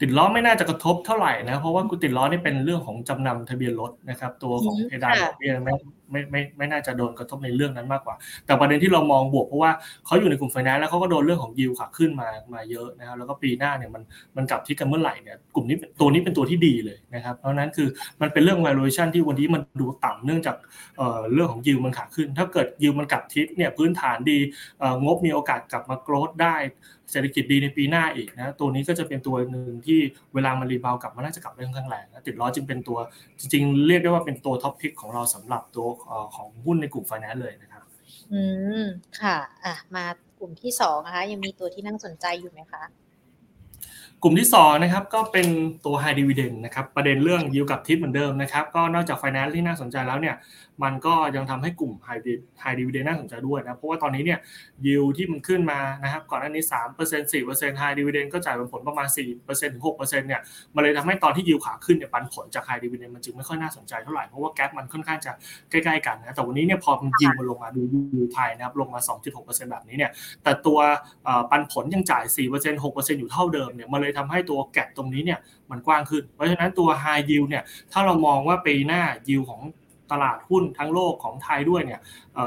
[0.00, 5.72] ติดล้อไม่น่าจะกระทบเท่าไหร่นะเพราะว่ากูติดล้อนี่เป็นเรื่องของจำนำทะเบียนรถนะครับ ตัวของเพดานดอกเบี้ยไม่
[6.10, 8.14] ไม่ไม่ไม่น่าจะโดนกระทบในเรื่องนั้นมากกว่า
[8.46, 9.72] แต่ประเด็นที่เรามองบวกเพราะว่า
[10.06, 14.02] เขาอยู่ในกลุ่มไฟแนนซ์แล้วเขาก็โดนเรื่องของยิวขาขึ้นมามาเยอะนะครับแล้วก็ปีหน้าเนี่ยมัน
[14.36, 17.88] มันกลับทิศกันเมื่อไหร่เนี่ยกลุ่มนี้ตัวนี้เป็นตัวที่ดีเลยนะครับเพราะนั้นคือ
[18.20, 20.56] มันเป็นเรื่อง valuation ที่วันนี้มันดูต่ำเนื่องจาก
[20.96, 24.38] เอ่อเรื่องของยิวมันขาขึ้น ถ้าเกิดยิวมันกลับทิศเนี่ยพื้นฐานดี
[25.04, 26.56] งบมีโอกาสกลับมา growth ได้
[27.12, 29.98] เศรษฐกิจดีในปีหน้าอีกนะตัวนี้ก็จะเป็นตัวหนึ่งที่
[30.34, 32.98] เวลามัน rebound กลับมันน่าจะกลับได้ค่อนข้างแรงนะติดล้อจึงเป็นตัว
[33.38, 35.86] จริงๆ เรียกได้ว่าเป็นตัว top pick ของเราสำหรับตัว
[36.34, 37.82] ของหุ้นในกลุ่มไฟแนนซ์เลยนะครับ
[38.32, 38.42] อื
[38.82, 38.84] ม
[39.20, 40.04] ค่ะอะมา
[40.38, 42.82] กลุ่มที่สองนะคะยังมีตัวที่น่าสนใจอยู่ไหมคะ
[44.22, 45.46] กลุ่มที่2นะครับก็เป็น
[45.84, 50.34] ตัว High Dividend นะครับประเด็นเรื่องยิวกับทิศเหมือนเดิมนะครับก็นอกจาก Finance ที่น่าสนใจแล้วเนี่ย
[50.82, 52.22] มันก็ยังทำให้กลุ่ม High
[52.62, 54.38] High Dividend น่าสนใจด้วยนะเพราะว่าตอนนี้เนี่ย
[54.86, 56.64] ยิวที่มันขึ้นมานะครับก่อนหน้านี้
[57.00, 60.40] 3% 4% High Dividend ก็จ่ายผลประมาณ4%ถึง6%เปอร์เซ็นต์เนี่ย
[60.74, 65.32] มันเลยทำให้ตอนที่ยิวขาขึ้นเนี่ยปันผลจาก High Dividend มันจึงไม่ค่อยน่าสนใจเท่าไหร่เพราะว่าแก๊ปมันค่อนข้างจะ
[65.70, 67.80] ใกล้ๆกันนะแต่วันนี้เนี่ยพอมันยิวมันลงมาดู
[68.14, 69.00] ยิวไทยนะครับลงมา
[69.36, 70.10] 2.6%แบบนี้เนี่ย
[70.42, 70.78] แต่ตัว
[71.50, 75.38] ปันผลยังจ่าย4% 6%อยู่เท่าเดิมเนี่ยมันเลยทำให้ตัวแกตรงนี้เนี่ย
[75.70, 79.60] มันกว้างขึ้น เพราะฉะนั้นตัว high yield เนี่ยถ้าเรามองว่าปีหน้า yield ของ
[80.12, 82.00] ตลาดหุ้นทั้งโลกของไทยด้วยเนี่ย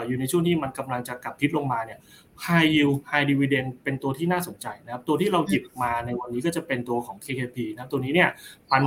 [0.07, 1.99] อยู่ในช่วงที่มันกำลังจะกลับทิศลงมาเนี่ย
[2.45, 8.29] high yield high dividend เป็นตัวที่น่าสนใจนะครับ ตัวที่เราหยิบมาในวันนี้ก็จะเป็นตัวของ KKP นะตัวนี้เนี่ย
[8.71, 8.81] ปัน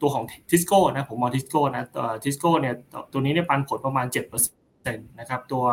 [0.00, 1.84] ตัวของทิสโก้นะผมมองทิสโก้นะ
[2.24, 2.74] ทิสโก้เนี่ย
[3.12, 4.59] ตัวนี้เนี่ยปันผลประมาณ7%
[5.20, 5.64] นะครับตัว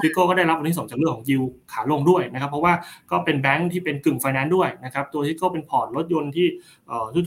[0.00, 2.72] ทิสโก้ก็ได้รับผลที่ส่งจากเรื่องของยิวขาลงด้วยนะครับ เพราะว่า
[3.10, 6.46] ก็เป็นแบงค์ที่เป็นกึ่งไฟแนนซ์ด้วยนะครับตัวทิสโก้เป็นพอร์ตรถยนต์ที่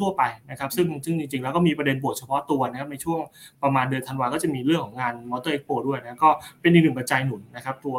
[0.01, 3.19] ทั่วไปนะครับซึ่งซึ่งจริงๆ แล้วก็มีประเด็นบวกเฉพาะตัวนะครับในช่วง
[3.63, 6.29] ประมาณเดือนธันวาก็จะมีเรื่องของงาน Motor Expo ด้วยนะก็
[6.61, 7.95] เป็นอีกหนึ่งปัจจัยหนุนนะครับตัว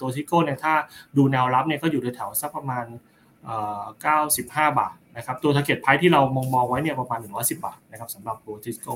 [0.00, 0.72] ตัวทิสโก้เนี่ยถ้า
[1.16, 2.84] ดูแนวรับเนี่ยก็อยู่แถวสักประมาณ
[3.46, 8.94] 95 บาทนะครับตัว target price ที่เรามองมองไว้เนี่ยประมาณ 110 บาทนะครับสำหรับตัวทิสโก้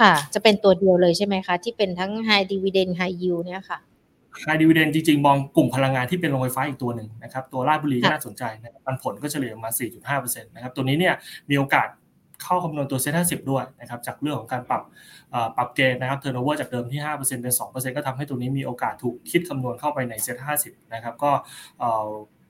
[0.00, 3.78] ค่ะ จะเป็นตัวเดียวเลยใช่ไหมคะ ที่เป็นทั้ง High Dividend High Yield เนี่ยค่ะ
[4.44, 9.70] High Dividend จริงๆ มองกลุ่มพลังงานที่เป็นโรงไฟฟ้าอีกตัวหนึ่งนะครับ ตัวราชบุรีก็น่าสนใจนะครับปันผลก็เฉลี่ยมา
[10.16, 11.14] 4.5%นะครับ ตัวนี้เนี่ย
[11.50, 11.88] มีโอกาส
[12.42, 14.82] เข้าคำนวณตัว SET50ด้วยนะครับจากเรื่องของการปรับ
[15.56, 21.30] ปรับเกณฑ์นะครับ turnover จากเดิมที่ 5%เป็น 2%ก็ทำให้ตัวนี้มีโอกาสถูกคิดคำนวณเข้าไปในเซ็น50นะครับก็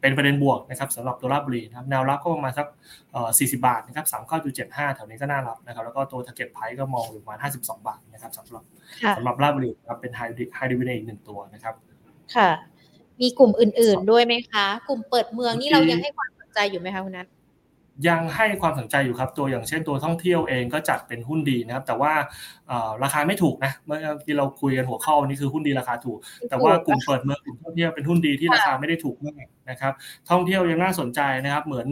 [0.00, 2.66] เป็นประเด็นบวกนะครับสำหรับตัวราบุรีนะครับแนวรับก็ประมาณสัก
[3.12, 4.06] 40บาทนะครับ
[4.46, 8.64] 39.75แถวนี้ก็น่ารับนะครับแล้วก็ตัว target price ก็มองอยู่ประมาณ52บาทนะครับสำหรับ
[9.16, 11.74] สำหรับราบุรีครับเป็น high high dividend อีกหนึ่งตัวนะครับ
[12.34, 12.50] ค่ะ
[13.20, 17.26] มีกลุ่มอื่นๆด้วยไหมคะ กลุ่มเปิดเมืองนี่เรายังให้ความสนใจอยู่ไหมคะคุณนัท
[18.08, 22.12] ยังให้ความสนใจอยู่ครับ ตัวอย่างเช่นตัวท่องเที่ยวเองก็จัดเป็นหุ้นดีนะครับ แต่ว่า
[23.02, 29.92] ราคาไม่ถูกนะเมื่อที่เราคุยกันหัวข้อนี้คือหุ้นดีราคาถูก แต่ว่ากลุ่มเปิดเมืองกลุ่มท่องเที่ยวเป็นหุ้นดีที่ราคาไม่ได้ถูกมากนะครับ
[30.30, 31.88] ท่องเที่ยวยังน่าสนใจนะครับ เหมือน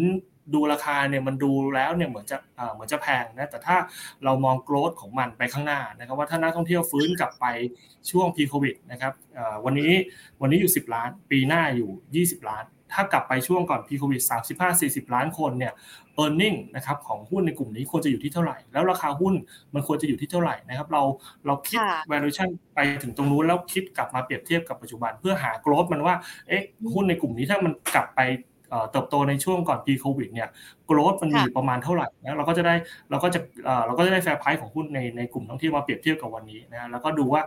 [0.55, 2.37] ดูราคาเนี่ยมันดูแล้วเนี่ยเหมือนจะ
[2.73, 3.77] เหมือนจะแพงนะแต่ถ้า
[4.25, 7.47] เรามองโกรดของมันไปข้างหน้านะครับว่าถ้านักท่องเที่ยวฟื้นกลับไป
[8.11, 9.13] ช่วงพีโควิดนะครับ
[9.65, 9.93] วันนี้
[10.41, 11.91] วันนี้อยู่ 10 ล้าน ปีหน้าอยู่
[12.41, 12.65] 20 ล้าน
[12.95, 14.23] ถ้ากลับไปช่วงก่อนพีโควิด
[14.69, 15.73] 35-40 ล้านคนเนี่ย
[16.23, 19.35] e a r n i n g นะครับของหุ้นในกลุ่มนี้ควรจะอยู่ที่เท่าไหร่ แล้วราคาหุ้น
[19.75, 21.03] มันควรจะอยู่ที่เท่าไหร่นะครับ เรา
[21.47, 21.79] เราคิด
[22.13, 26.15] valuation ไปถึงตรงนู้นแล้วคิดกลับมาเปรียบเทียบกับปัจจุบัน เพื่อหา growth มันว่า
[26.49, 26.63] เอ๊ะ
[26.95, 28.21] หุ้นในกลุ่มนี้ถ้ามันกลับไป
[28.91, 30.49] เติบโตในช่วงก่อนปีโควิดเนี่ย
[30.87, 32.75] growth มันมีประมาณเท่าไหร่นะเราก็จะได้
[33.11, 33.41] เราก็จะ
[33.87, 37.43] เราก็จะได้ fair price ของหุ้นในในกลุ่มท่องเที่ยวมาเปรียบเทียบกับวันนี้นะแล้วก็ดูว่า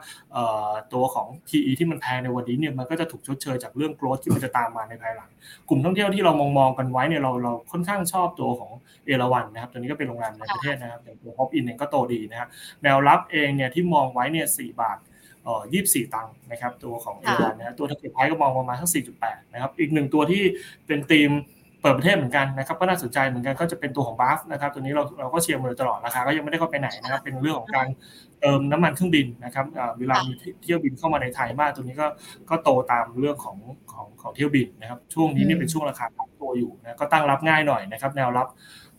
[0.93, 5.29] ตัวของ PE ที่มันแพงในวันนี้เนี่ยมันก็จะถูกชดเชยจากเรื่อง growth ที่มันจะตามมาในภายหลัง
[5.69, 8.71] กลุ่มท่องเที่ยวที่เรามองมองกันไว้เนี่ยเราเราค่อนข้างชอบตัวของ
[9.05, 12.49] เอราวันนะครับตัวนี้ก็เป็นโรงแรมในประเทศนะครับอย่างตัว Hop Inn เองก็โตดีนะครับ
[12.83, 14.97] แนวรับเองเนี่ยที่มองไว้เนี่ยสี่บาท
[15.73, 20.41] ยี่สิบสี่ตังค์นะครับ ตัวของเอราวันนะตัว target price ก็มองประมาณทั้งสี่จุดแปดนะครับ อีกหนึ่งตัวที่
[20.87, 21.31] เป็นธีม
[21.81, 27.87] เปิดประเทศเหมือนกันนะครับก็น่าสนใจเหมือนกันก็จะเป็นตัวของ BAFS นะครับตัวนี้เราเราก็เชียร์มาโดยตลอดราคาก็ยังไม่ได้เข้าไปไหนนะครับเป็นเรื่องของการ
[28.39, 29.65] เติมน้ำมันเครื่องบินนะครับ
[29.99, 30.33] เวลามี
[30.63, 32.07] เที่ยวบินเข้ามาในไทยมากตัวนี้ก็
[32.49, 33.57] ก็โตตามเรื่องของ
[33.91, 36.05] ของของเที่ยวบินนะครับช่วงนี้เนี่ยเป็นช่วงราคา
[36.37, 38.47] โตอยู่นะก็ตั้งรับง่ายหน่อยนะครับแนวรับ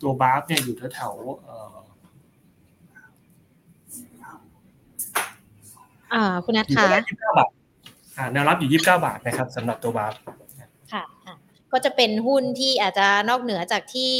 [0.02, 1.14] ตัวบัฟเนี่ยอยู่แถว
[6.14, 7.50] อ่าคุณนัทคะยี่สิบเก้าบาท
[8.32, 10.14] แนวรับอยู่ยี่สิบเก้าบาทนะครับสำหรับตัวบัฟ
[10.92, 11.04] ค่ะ
[11.72, 14.14] ก็จะเป็นหุ้นที่อาจจะนอกเหนือจากที่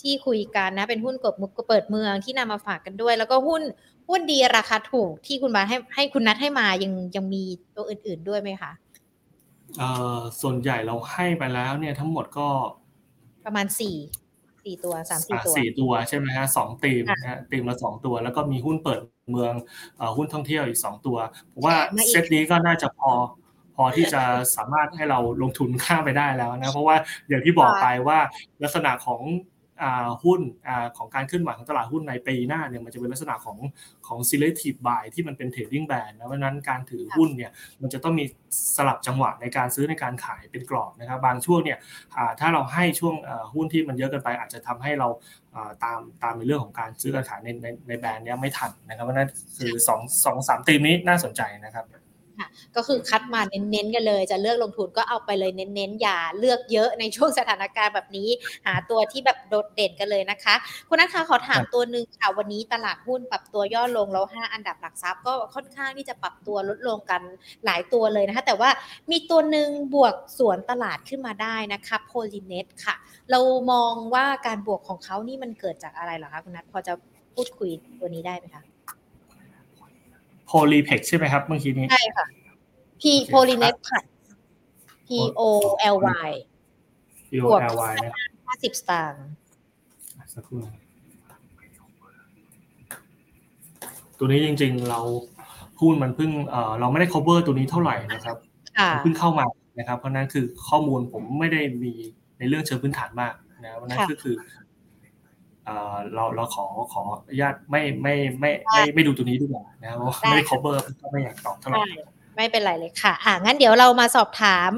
[0.00, 3.62] ที่คุยกันนะ เป็นหุ้นกบมุกเปิดเมืองที่นำมาฝากกันด้วย แล้วก็หุ้น
[4.08, 7.42] หุ้นดีราคาถูกที่คุณบาให้ให้คุณนัดให้มายังยังมี
[7.76, 8.72] ตัวอื่น ๆด้วยไหมคะ
[9.78, 12.48] เอ่อส่วนใหญ่เราให้ไปแล้วเนี่ยทั้งหมดก็
[13.44, 13.96] ประมาณสี่
[14.66, 19.00] สี่ตัวสามสี่ตัวสี่ตัวใช่ไหมฮะสองตีมนะฮะตีมละสองตัว แล้วก็มีหุ้นเปิด
[19.30, 19.52] เมือง
[20.16, 21.16] หุ้นท่องเที่ยวอีกสองตัว
[21.52, 21.76] ผมว่า
[22.10, 23.10] เซตนี้ก็น่าจะพอ
[23.76, 24.22] พอที่จะ
[24.56, 26.96] สามารถให้เราลงทุนข้ามไปได้แล้วนะ เพราะว่า
[27.28, 28.18] อย่างที่บอกไปว่า
[28.62, 29.20] ลักษณะของ
[30.24, 30.40] หุ้น
[30.96, 33.58] ของการเคลื่อนไหวของตลาดหุ้นในปีหน้าเนี่ยมันจะเป็นลักษณะของ
[34.06, 37.50] ของ selective buy ที่มันเป็น trading band นะเพราะนั้นการถือหุ้นเนี่ย
[37.82, 38.24] มันจะต้องมี
[38.76, 41.78] สลับจังหวะในการซื้อในการขายเป็นกรอบนะครับบางช่วงเนี่ย
[42.40, 43.14] ถ้าเราให้ช่วง
[43.54, 45.08] หุ้นที่มันเยอะเกินไป อาจจะทำให้เรา
[45.84, 51.86] ตามตามในเรื่องของการซื้อการขายในในในแบรนด์เนี้ไม่ทันนะครับเพราะนั้นคือสองสองสามตีมนี้น่าสนใจนะครับ
[52.38, 58.28] ค่ะก็คือคัดมาเน้นๆกันเลย จะเลือกลงทุนก็เอาไปเลยเน้นๆอย่าเลือกเยอะในช่วงสถานการณ์แบบนี้
[58.66, 60.54] หาตัวที่แบบโดดเด่นกันเลยนะคะ
[60.88, 67.22] คุณนัทคะขอถามตัวหนึ่งค่ะวันนี้ตลาดหุ้นปรับตัวย่อลงแล้ว 5 อันดับหลักทรัพย์ก็ค่อนข้างที่จะปรับตัวลดลงกัน
[67.64, 68.70] หลายตัวเลยนะคะ แต่ว่า
[69.10, 72.94] มีตัวหนึ่งบวกสวนตลาดขึ้นมาได้นะคะโพลิเนตค่ะ
[73.30, 73.40] เรา
[73.72, 76.92] มองว่าการบวกของเขานี่มันเกิดจากอะไรหรอคะคุณนัทพอจะ
[77.34, 77.70] พูดคุย
[78.00, 78.75] ตัวนี้ได้ไหมคะ
[80.46, 82.26] โพลีเพกใช่ไหมครับ เมื่อกี้นี้ใช่ค่ะ
[83.00, 84.00] P โพลีเน็ตค่ะ
[85.06, 85.40] P O
[85.94, 86.30] L Y
[87.30, 88.12] P O L Y นะ
[88.46, 89.26] ห้าสิบสตางค์
[90.34, 90.60] สักครู่
[94.18, 95.00] ตัวนี้จริง ๆ เรา
[95.80, 98.36] หุ้นมันเพิ่งเออเราไม่ได้ cover ตัวนี้เท่าไหร่นะครับ
[99.02, 99.44] เพิ่งเข้ามา
[99.78, 101.92] นะครับ เพราะนั้นคือข้อมูลผมไม่ได้มี
[102.38, 104.34] ในเรื่องเชิงพื้นฐานมากนะเพราะนั้นก็คือ
[106.14, 111.80] เราเราขอขออนุญาตไม่ไม่ไม่ไม่ไม่ดูตัวนี้ดีกว่านะครับเพราะไม่ได้ cover ก็ไม่อยากตอบเท่าไหร่
[112.36, 114.70] ไม่เป็นไรเลยค่ะ อ่างั้นเดี๋ยวเรามาสอบถาม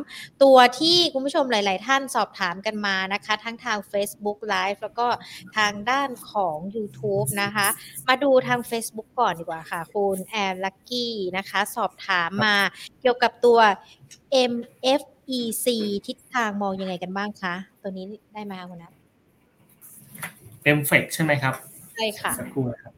[0.43, 5.07] ตัวที่คุณผู้ชมหลาย ๆ ท่านสอบถามกันมานะคะ ทั้งทาง Facebook Live แล้วก็
[5.57, 7.69] ทางด้านของ YouTube นะคะ
[8.09, 12.57] มาดูทาง Facebook ก่อนดีกว่าค่ะ คุณแอนลักกี้นะคะ สอบถามมา
[13.01, 13.59] เกี่ยวกับตัว
[14.53, 15.67] MFEC
[16.07, 18.98] ทิศทางมองยังไงกันบ้างคะ ตัวนี้ได้ไหมคะคุณนัท
[20.79, 21.55] m f e c ใช่ไหมครับ
[21.95, 22.93] ใช่ค่ะ สักครู่นะครับ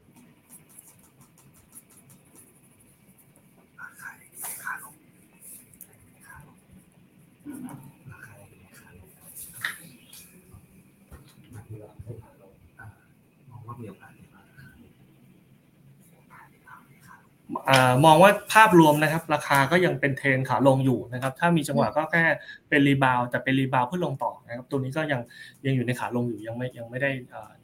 [18.04, 22.24] มองว่าภาพรวมนะครับ ราคาก็ยังเป็นเทรนขาลงอยู่นะครับ ถ้ามีจังหวะก็แค่
[22.68, 25.20] เป็นรีบาวแต่เป็นรีบาวเพื่อลงต่อนะครับ ตัวนี้ก็ยัง
[25.66, 27.10] ยังอยู่ในขาลงอยู่ยังไม่ยังไม่ได้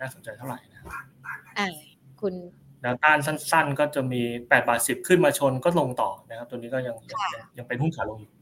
[0.01, 0.87] น่าสนใจเท่าไหร่นะครับ
[2.21, 2.35] คุณ
[2.83, 6.97] แนวต้านสั้น ๆ ก็จะมี8บาท10 ขึ้นมาชนก็ลงต่อนะครับ ตัวนี้ก็ยัง
[7.59, 8.33] ยังเป็นหุ้นขาลงอยู่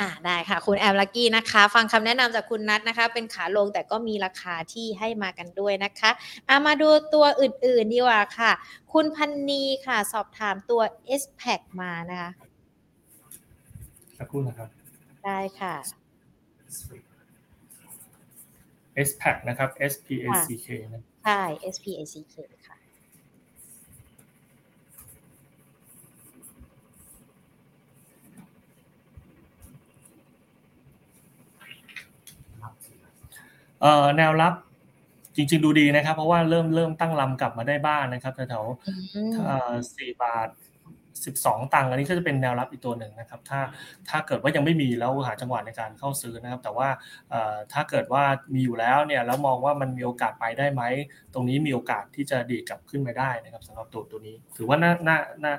[0.00, 6.10] อ่าได้ค่ะ คุณแอมลักกี้นะคะ ฟังคำแนะนำจากคุณนัทนะคะ เป็นขาลงแต่ก็มีราคาที่ให้มากันด้วยนะคะ
[6.48, 8.50] อามาดูตัวอื่นๆดีกว่าค่ะ
[8.92, 10.80] คุณพันนีค่ะ สอบถามตัว
[11.20, 12.30] s p a c มานะคะ
[14.18, 14.68] สักครู่นะครับ
[15.24, 15.74] ได้ค่ะ
[16.76, 16.78] s
[19.20, 21.40] p a c นะครับ S P A C K นะใช่
[21.74, 21.76] S
[33.82, 34.54] P A C K ค่ะแนวรับ
[35.36, 40.48] จริง ๆ ดูดีนะครับ เพราะว่าเริ่มเริ่มตั้งลำกลับมาได้บ้างนะครับแถวๆสี่บาท
[41.26, 43.60] สิบสองตังค์อันนี้ก็จะเป็นแนวรับอีกตัวหนึ่งนะครับ ถ้า
[44.08, 46.88] ถ้าเกิดว่ายังไม่มีแล้วหาจังหวะในการเข้าซื้อนะครับ แต่ว่า
[47.72, 50.82] ถ้าเกิดว่ามีอยู่แล้วเนี่ยแล้วมองว่ามันมีโอกาสไปได้ไหม
[51.34, 55.54] ตรงนี้มีโอกาสที่จะดีกลับขึ้นไปได้นะครับสำหรับตัวตัวนี้ ถือว่าน่าน่าน่า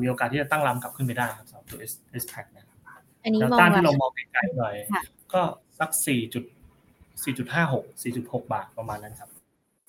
[0.00, 2.78] มีโอกาสที่จะตั้งลำกลับขึ้นไปได้ครับสำหรับตัว S S Pack นะครับ
[3.40, 4.74] แนวต้านที่เรามองไกลๆหน่อย
[5.32, 5.40] ก็
[5.78, 6.44] สักสี่จุด
[7.24, 9.28] 4.56 4.6 บาทประมาณนั้นครับ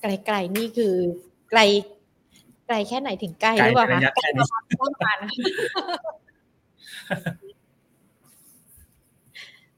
[0.02, 0.96] ไกลๆนี่คือ
[1.50, 1.60] ไกล
[2.67, 5.17] ไกลแค่ไหนถึงใกล้หรือเปล่าคะใกล้ประมาณต้นกัน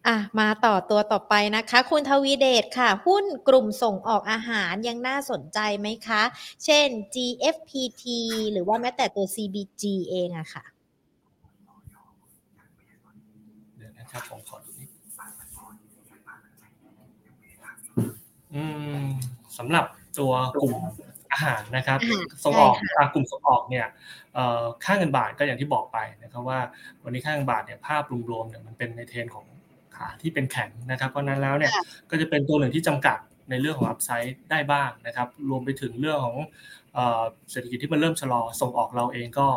[0.08, 6.22] อะมาต่อตัวต่อไปนะคะ คุณทวีเดชค่ะ หุ้นกลุ่มส่งออกอาหารยังน่าสนใจไหมคะ
[6.66, 8.04] เช่น GFPT
[8.52, 10.64] หรือว่าแม้แต่ตัว CBG เองอะค่ะ
[13.78, 14.58] เดี๋ยวนะครับผมขอ
[19.58, 19.86] สำหรับ
[20.20, 20.76] ตัวกลุ่ม
[21.32, 22.00] อาหารนะครับ
[22.44, 22.74] ส่งออก
[23.14, 23.86] กลุ่มส่งออกเนี่ย
[24.86, 26.60] ค่าเงินบาทก็อย่างที่บอกไปนะครับว่า
[27.04, 29.46] วันนี้ค่าเงินบาทเนี่ยภาพรวมๆเนี่ยมันเป็นในเทรนของ
[29.96, 31.72] ขาที่เป็นแข็งนะครับเพราะนั้นแล้วเนี่ย
[32.10, 33.18] ก็จะเป็นตัวหนึ่งที่จำกัด
[33.50, 36.38] ในเรื่องของอัพไซด์ได้บ้างนะครับ รวมไปถึงเรื่องของ
[37.52, 39.48] เศรษฐกิจที่มันเริ่มชะลอส่งออกเราเองก็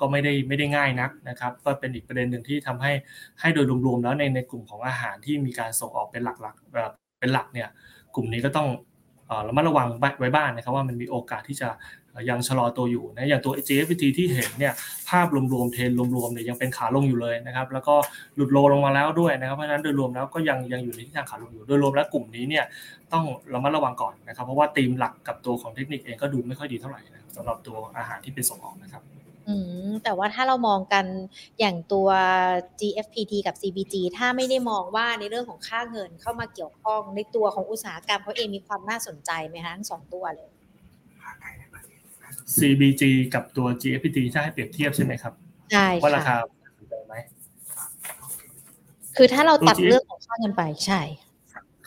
[0.00, 2.92] ก็ไม่ได้ไม่ได้ง่ายนักนะครับ ก็เป็นอีกประเด็นหนึ่งที่ทำให้
[3.40, 7.68] ให้โดยรวมๆแล้วในในกลุ่มของอาหารที่มีการส่งออกเป็นหลักๆเป็นหลักเนี่ย
[8.14, 8.68] กลุ่มนี้ก็ต้อง
[9.48, 11.68] ระมัดระวังไว้บ้างนะครับว่ามันมีโอกาสที่จะ
[12.30, 14.72] ยังชะลอตัวอยู่นะอย่างตัว GFT ที่เห็นเนี่ย
[15.08, 17.94] ภาพรวมๆเทรนรวมๆเนี่ยยังเป็นขาลงอยู่เลยนะครับแล้วก็
[18.36, 22.64] หลุดโลลงมาแล้วด้วยนะครับเพราะฉะนั้นโดยรวมแล้วก็ยังยังอยู่ในทิศทางขาลงอยู่โดยรวมแล้วกลุ่มนี้เนี่ย
[23.12, 29.02] ต้องระมัดระวังก่อนนะครับเพราะว่าธีมหลักกับตัวของเทคนิคเองก็ดูไม่ค่อยดีเท่าไหร่นะสำหรับตัวอาหารที่เป็นส่งออกนะครับ
[29.48, 29.54] อื
[29.88, 31.04] มแต่ว่าถ้าเรามองกัน
[31.60, 32.08] อย่างตัว
[32.80, 40.50] GFPT กับ CBG ถ้าไม่ได้มองว่าในเรื่องของค่าเงินเข้ามาเกี่ยวข้องในตัวของอุตสาหกรรมเขาเองมีความน่าสนใจไหมคะทั้งสองตัวเลย
[42.56, 43.02] CBG
[43.34, 45.32] กับตัว GFPT ถ้าให้เปรียบเทียบใช่ไหมครับ
[45.72, 47.14] ใช่ว่าราคาค่ะสนใจไหม
[49.16, 51.00] คือถ้าเราตัดตัว GF เรื่องของค่าเงินไปใช่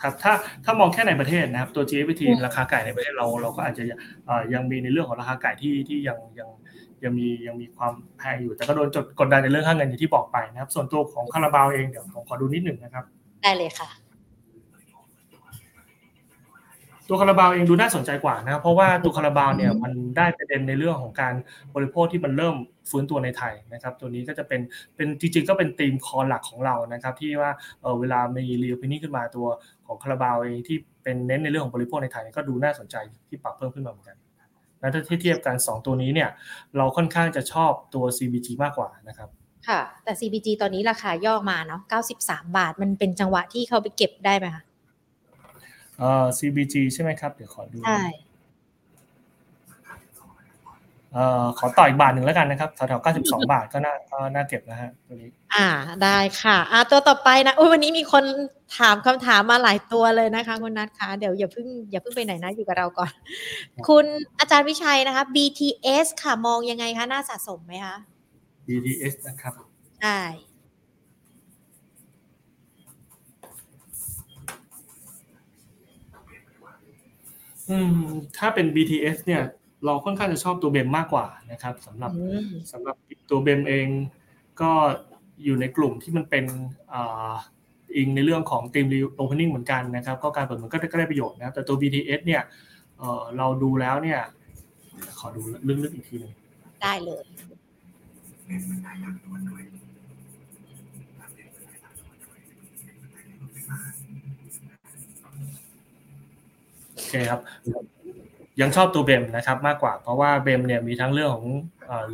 [0.01, 0.33] ครับถ้า
[0.65, 3.83] ถ้ามองแค่ในประเทศนะครับตัว GPT อืมราคาไก่ในประเทศเราเราก็อาจจะ
[4.25, 6.49] เอ่อยังมีในเรื่องของราคาไก่ที่ที่ยังยัง
[7.03, 13.03] ยังมียังมีความแพงอยู่ แต่ก็โดนจดกดดันในเรื่องค่าเงินอย่างที่บอกไปนะครับ ส่วนตัวของคาราบาวเองเดี๋ยวผมขอดูนิดหนึ่งนะครับ
[13.43, 13.89] ได้เลยค่ะ
[17.09, 21.33] ตัวคาราบาวเองดูน่าสนใจกว่านะครับเพราะว่าตัวคาราบาวเนี่ยอืมมันได้ประเด็นในเรื่องของการ
[21.75, 22.55] บริโภคที่มันเริ่ม
[22.89, 24.61] ฟื้นตัวในไทยนะครับ ตัวนี้ก็จะเป็น
[24.95, 29.47] เป็นจริงๆก็เป็นธีมคอหลักของเรานะครับ ที่ว่าเออเวลามีรีวินี่ขึ้นมาตัว
[29.87, 32.95] ของคาราบาวเองที่เป็นเน้นในเรื่องของบริโภคในไทยก็ดูน่าสนใจ
[33.29, 34.17] ที่ปรับเพิ่มขึ้นมาเหมือนกัน
[34.79, 36.29] แล้วถ้าเทียบกันสองตัวนี้เนี่ย
[36.77, 39.29] เราค่อนข้างจะชอบตัว CBG มากกว่านะครับ
[39.67, 41.81] ค่ะ แต่ CBG ตอนนี้ราคาย่อมาเนาะ
[42.17, 44.63] 93 บาท มันเป็นจังหวะที่เขาไปเก็บได้ไหมคะ
[45.99, 55.67] เอ่อ CBG ใช่ไหมครับ เดี๋ยวขอดู ใช่เอ่อขอต่ออีกบาทหนึ่งแล้วกันนะครับแถวๆ92บาทก็น่าก็น่าเก็บนะฮะตัวนี้อ่า
[56.03, 58.23] ได้ค่ะอ่าตัวต่อไปนะอุ้ยวันนี้มีคน
[58.77, 63.11] ถามคำถามมาหลายตัวเลยนะคะคุณนัทคะเดี๋ยวอย่าเพิ่งอย่าเพิ่งไปไหนนะอยู่กับเราก่อน
[63.87, 64.05] คุณ
[64.39, 67.95] อาจารย์วิชัยนะคะ BTS ค่ะมองยังไงคะน่าสะสมไหมคะ
[68.67, 69.53] BTS นะครับ
[70.01, 70.19] ใช่
[77.69, 77.93] อืม
[78.37, 79.43] ถ้าเป็น BTS เนี่ย
[79.85, 82.95] เราค่อนข้างจะชอบตัวเบมมากกว่านะครับสำหรับอืมสำหรับ
[83.29, 83.87] ตัวเบมเอง
[84.61, 84.71] ก็
[85.43, 86.45] อยู่ในกลุ่มที่มันเป็น
[86.93, 87.33] อ่า
[87.95, 92.41] อิงในเรื่องของทีมรีโอเพนนิ่งเหมือนกันนะครับ ก็การเปิดมันก็ได้ก็ได้ประโยชน์นะครับแต่ตัว BTS เนี่ย
[92.97, 94.19] เอ่อเราดูแล้วเนี่ย
[95.19, 95.41] ขอดู
[95.83, 96.31] ลึกๆอีกทีหนึง
[96.83, 97.23] ได้เลย
[106.93, 107.39] โอเคครับ
[108.61, 111.45] ยังชอบตัว BEM นะครับมากกว่าเพราะว่า BEM เนี่ยมีทั้งเรื่องของ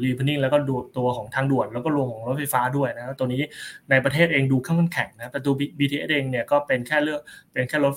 [0.03, 3.41] reopening แล้วก็ดูตัวของทางด่วน แล้วก็รวมของรถไฟฟ้าด้วยนะตัวนี้
[3.89, 7.19] ในประเทศเองดูข้างแข็งนะแต่ตัว BTS เองเนี่ยก็เป็นแค่เรื่อง
[7.53, 7.93] เป็นแค่รถ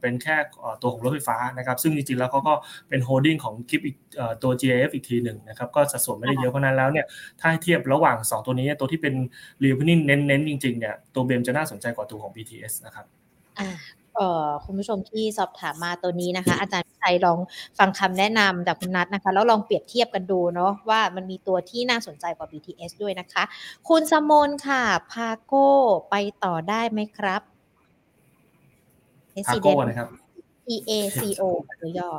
[0.00, 0.36] เป็นแค่
[0.82, 2.54] ตัวของรถไฟฟ้านะครับซึ่งจริงๆแล้วเขาก็
[2.88, 3.96] เป็นโฮดดิ้งของคลิปอีก
[4.42, 7.06] ตัว GAF อีกทีหนึ่งนะครับก็สัดส่วนไม่ได้เยอะเพราะนั้นแล้วเนี่ย
[7.40, 9.14] ถ้าเทียบระหว่าง 2 ตัวนี้ตัวที่เป็น
[9.62, 13.06] reopening เน้นๆจริงๆเนี่ยตัว BEM จะน่าสนใจกว่าตัวของ BTS นะครับ
[14.64, 17.38] คุณผู้ชมที่สอบถามมาตัวนี้นะคะ อาจารย์วิชัยลอง
[17.78, 23.42] ฟังคำแนะนำจากคุณนัทนะคะ แล้วลองเปรียบเทียบกันดูเนาะว่ามันมีตัวที่น่าสนใจกว่า BTS ด้วยนะคะ
[23.88, 25.68] คุณสมนค่ะ พาโก้
[26.10, 27.42] ไปต่อได้ไหมครับ
[29.46, 30.08] พาโก้นะครับ
[30.64, 31.42] P A C O
[31.82, 32.10] ตัวย่อ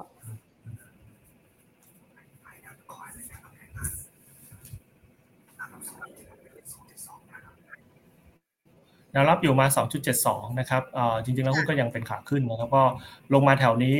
[9.13, 9.65] แนวรับอยู่มา
[10.13, 12.84] 2.72 นะครับเอ่อจริงๆ แล้วหุ้นก็ยังเป็นขาขึ้นนะครับ ก็
[13.34, 13.97] ลงมาแถวนี้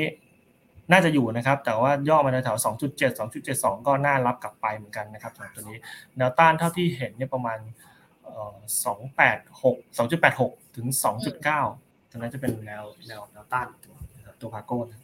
[0.92, 5.78] น่าจะอยู่นะครับ แต่ว่าย่อมาแถวๆ2.7 2.72 ก็น่ารับกลับไปเหมือนกันนะครับสำหรับตัวนี้
[6.18, 7.60] แนวต้านเท่าที่เห็นเนี่ยประมาณ
[8.24, 8.56] เอ่อ
[9.72, 9.98] 286
[10.38, 10.88] 2.86 ถึง
[11.50, 13.68] 2.9ตรงนั้นจะเป็นแนวแนวแนวต้าน
[14.18, 15.02] นะครับตัวพาโก้นะ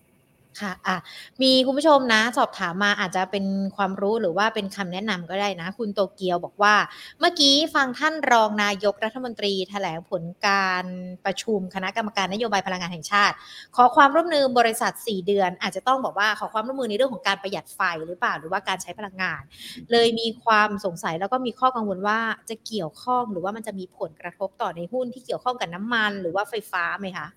[0.61, 0.97] ค่ะอะ
[1.41, 3.45] มีคุณผู้ชมนะ สอบถามมาอาจจะเป็น
[3.77, 6.75] ความรู้หรือว่าเป็นคำแนะนำก็ได้นะ คุณโตเกียวบอกว่า
[7.19, 10.85] เมื่อกี้ฟังท่านรองนายกรัฐมนตรีแถลงผลการ
[11.25, 13.35] ประชุมคณะกรรมการนโยบายพลังงานแห่งชาติ
[13.75, 19.41] ขอความร่วมมือบริษัท 4 เดือน อาจจะต้องบอกว่าขอความร่วมมือในเรื่องของการประหยัดไฟหรือเปล่าหรือว่าการใช้พลังงาน
[19.91, 22.19] เลยมีความสงสัยแล้วก็มีข้อกังวลว่า
[22.49, 27.27] จะเกี่ยวข้องหรือว่ามันจะมีผลกระทบต่อในหุ้นที่เกี่ยวข้องกับน้ำมัน หรือว่าไฟฟ้าไหมคะ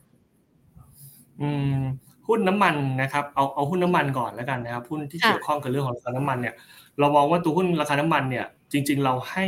[1.40, 6.54] อืม หุ้นน้ำมันนะครับเอาเอาหุ้นน้ำมันก่อนแล้วกันนะครับหุ้นที่ค่ะเกี่ยวข้องกับเรื่องของราคาน้ำมันเนี่ย
[6.98, 9.44] เรามองว่าตัวหุ้นราคาน้ำมันเนี่ยจริง ๆ เราให้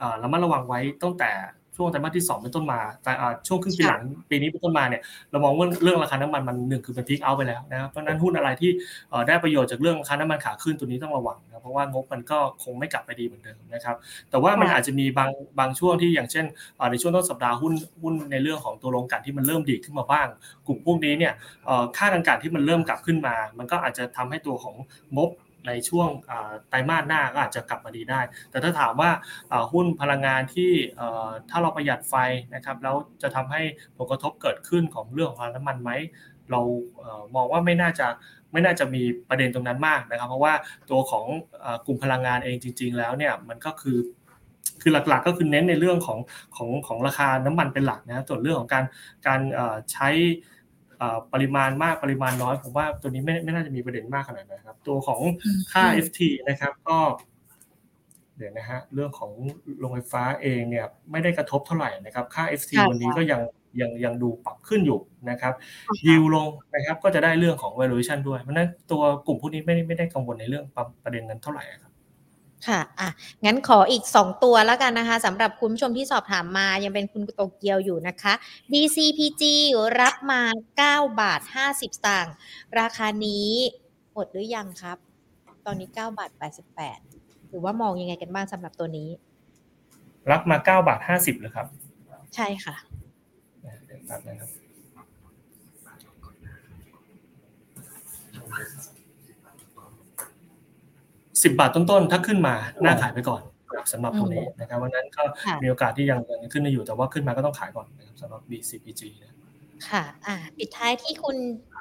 [0.00, 1.30] อ่าระมัดระวังไว้ตั้งแต่
[1.76, 8.70] ช่วงไตรมาสที่สองเป็นต้นมาแต่อ่าช่วงครึ่งปีหลังปีนี้เป็นต้นมาเนี่ยเรามองว่าเรื่องราคาน้ำมันมันหนึ่งคือเป็นพีคเอาไปแล้วนะครับเพราะฉะนั้นหุ้นอะไรที่
[9.10, 13.96] เอ่อได้ประโยชน์จากเรื่องราคาน้ำมันขาขึ้นตัวนี้ต้องระวังนะเพราะว่างบมันก็คงไม่กลับไปดีเหมือนเดิมนะครับ
[14.30, 16.44] แต่ว่ามันค่ะอาจจะมีบางบางช่วงที่อย่างเช่น
[16.76, 20.26] เอ่อในช่วงต้นสัปดาห์หุ้นหุ้นในเรื่องของตัวโรงกลั่นที่มันเริ่มดีขึ้นมาบ้าง
[20.66, 21.32] กลุ่มพวกนี้เนี่ย
[21.66, 24.74] เอ่อค่าทางการที่มันเริ่มกลับขึ้นมา มันก็อาจจะทำให้ตัวของ
[25.16, 25.30] งบ
[25.66, 26.08] ในช่วง
[26.68, 29.10] ไตรมาสหน้าก็อาจจะกลับมาดีได้ แต่ถ้าถามว่า
[29.72, 30.70] หุ้นพลังงานที่
[31.50, 32.14] ถ้าเราประหยัดไฟ
[32.54, 33.62] นะครับแล้วจะทำให้
[33.96, 35.90] ผลกระทบเกิดขึ้นของเรื่องของราคาน้ำมันไหม
[36.50, 36.60] เรา
[37.34, 38.06] มองว่าไม่น่าจะ
[38.52, 40.54] ไม่น่าจะมีประเด็นตรงนั้นมากนะครับ เพราะว่า
[40.90, 41.26] ตัวของ
[41.86, 43.98] กลุ่มพลังงานเองจริง ๆ แล้วเนี่ยมันก็คือ
[44.82, 46.18] คือหลักๆก็คือเน้นในเรื่องของ
[46.56, 48.84] ของของราคาน้ำมันเป็นหลักนะส่วนเรื่องของการ
[49.26, 49.40] การ
[49.92, 50.08] ใช้
[51.32, 55.20] ปริมาณมากปริมาณน้อยผมว่าตัวนี้ไม่ไม่น่าจะมีประเด็นมากขนาดนั้นครับ ตัวของ
[55.72, 56.98] ค่า FT นะครับ ก็
[58.36, 59.30] เดี๋ยวนะฮะเรื่องของ
[59.78, 63.40] โรงไฟฟ้าเองเนี่ยไม่ได้กระทบเท่าไหร่นะครับ ค่า FT วันนี้ก็ยัง
[63.80, 64.98] ยังยังดูปรับขึ้นอยู่
[65.30, 65.54] นะครับ
[66.06, 70.64] ยิวลงนะครับก็จะได้เรื่องของ valuation ด้วยเพราะนั้นตัวกลุ่มพวกนี้ไม่ได้ไม่ได้กังวลในเรื่อง
[71.04, 71.92] ประเด็นนั้นเท่าไหร่ครับ
[72.68, 73.08] ค่ะ อะ
[73.44, 78.32] งั้นขออีก 2 ตัวแล้วกันนะคะสำหรับคุณผู้ชมที่สอบถามมายังเป็นคุณโตเกียวอยู่นะคะ
[78.72, 79.42] DCPG
[80.00, 80.42] รับมา
[81.04, 82.34] 9 บาท 50สตางค์
[82.78, 83.48] ราคานี้
[84.12, 84.98] หมดหรือยังครับ
[85.66, 86.30] ตอนนี้ 9 บาท
[86.90, 89.08] 88 หรือว่ามองยังไงกันบ้างสำหรับตัวนี้
[90.30, 91.66] รับมา 9 บาท 50เลยครับ
[92.34, 92.74] ใช่ค่ะ
[93.86, 94.50] เดี๋ยวตัดนะครับ
[101.44, 103.42] สิบบาทต้นๆ ถ้าขึ้นมาหน้าขายไปก่อน
[103.92, 105.22] สำหรับตัวนี้นะครับวันนั้นก็
[105.62, 109.34] มีโอกาสที่ยังยังขึ้นอยู่แต่ว่าขึ้นมาก็ต้องขายก่อนนะครับสำหรับ BCPG นะ
[109.88, 111.36] ค่ะอ่าปิดท้ายที่คุณ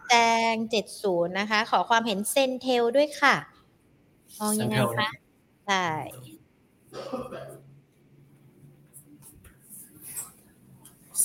[0.09, 0.15] แด
[0.53, 3.35] งเจ็ดศูนย์นะคะ ขอความเห็นเซนเทลด้วยค่ะ
[4.39, 5.09] มองยังไงคะ
[5.67, 5.85] ใช่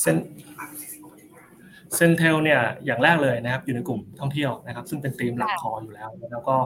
[0.00, 0.16] เส้น
[1.96, 6.56] เซนเทลเนี่ยอย่างแรกเลยนะครับอยู่ในกลุ่มท่องเที่ยวนะครับ ซึ่งเป็นธีมหลักคออยู่แล้ว แล้วก็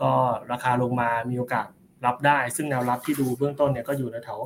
[0.00, 0.10] ก็
[0.52, 1.66] ราคาลงมามีโอกาส
[2.06, 4.38] รับได้ ซึ่งแนวรับที่ดูเบื้องต้นเนี่ยก็อยู่ในแถว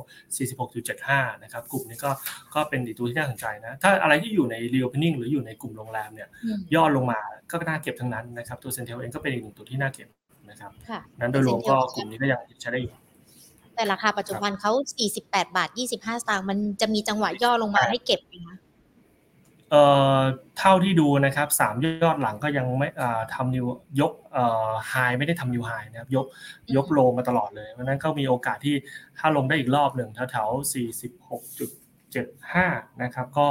[0.67, 2.11] 46.75 นะครับ กลุ่มนี้ก็
[2.55, 6.29] ก็เป็นอีกตัวที่น่าสนใจนะ ถ้าอะไรที่อยู่ใน reopening หรืออยู่ในกลุ่มโรงแรมเนี่ย
[6.75, 7.19] ย่อลงมา
[7.51, 10.07] ก็น่าเก็บทั้งนั้นนะครับ ตัวเซนเทลเองก็เป็นอีกหนึ่งตัวที่น่าเก็บ
[10.49, 10.71] นะครับ
[11.19, 12.93] นั้นโดยรวมก็กลุ่มนี้ก็ยังใช้ได้อยู่
[13.75, 14.71] แต่ราคาปัจจุบันเขา
[15.13, 18.57] 48 บาท 25 สตางค์มันจะมีจังหวะย่อลงมาให้เก็บไหมคะ
[19.73, 19.85] เอ่
[20.17, 20.21] อ
[20.59, 23.65] เท่าที่ดูนะครับสามยอดหลังก็ยังไม่อ่าทำนิว
[24.01, 26.25] ยกเอ่อไฮไม่ได้ทำนิวไฮนะครับยก
[26.75, 28.75] ยกโลมาตลอดเลยเพราะนั้นก็มีโอกาสที่
[29.17, 31.69] ถ้าลงได้อีกรอบหนึ่งแถวๆสี่สิบหกจุด
[32.11, 32.65] เจ็ดห้า
[33.01, 33.47] นะครับ ก็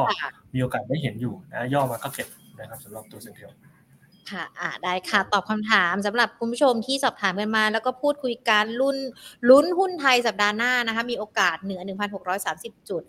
[0.54, 3.50] มีโอกาสได้เห็นอยู่นะย่อมาก็เก็บนะครับสำหรับตัวเซ็นเทล
[4.30, 8.96] ค่ะอ่าได้ค่ะ ตอบคำถามสำหรับคุณผู้ชมที่สอบถามกันมา แล้วก็พูดคุยกันรุ่น
[9.48, 11.80] ลุ้นหุ้นไทยสัปดาห์หน้านะคะ มีโอกาสเหนือ
[12.34, 13.02] 1,630 จุด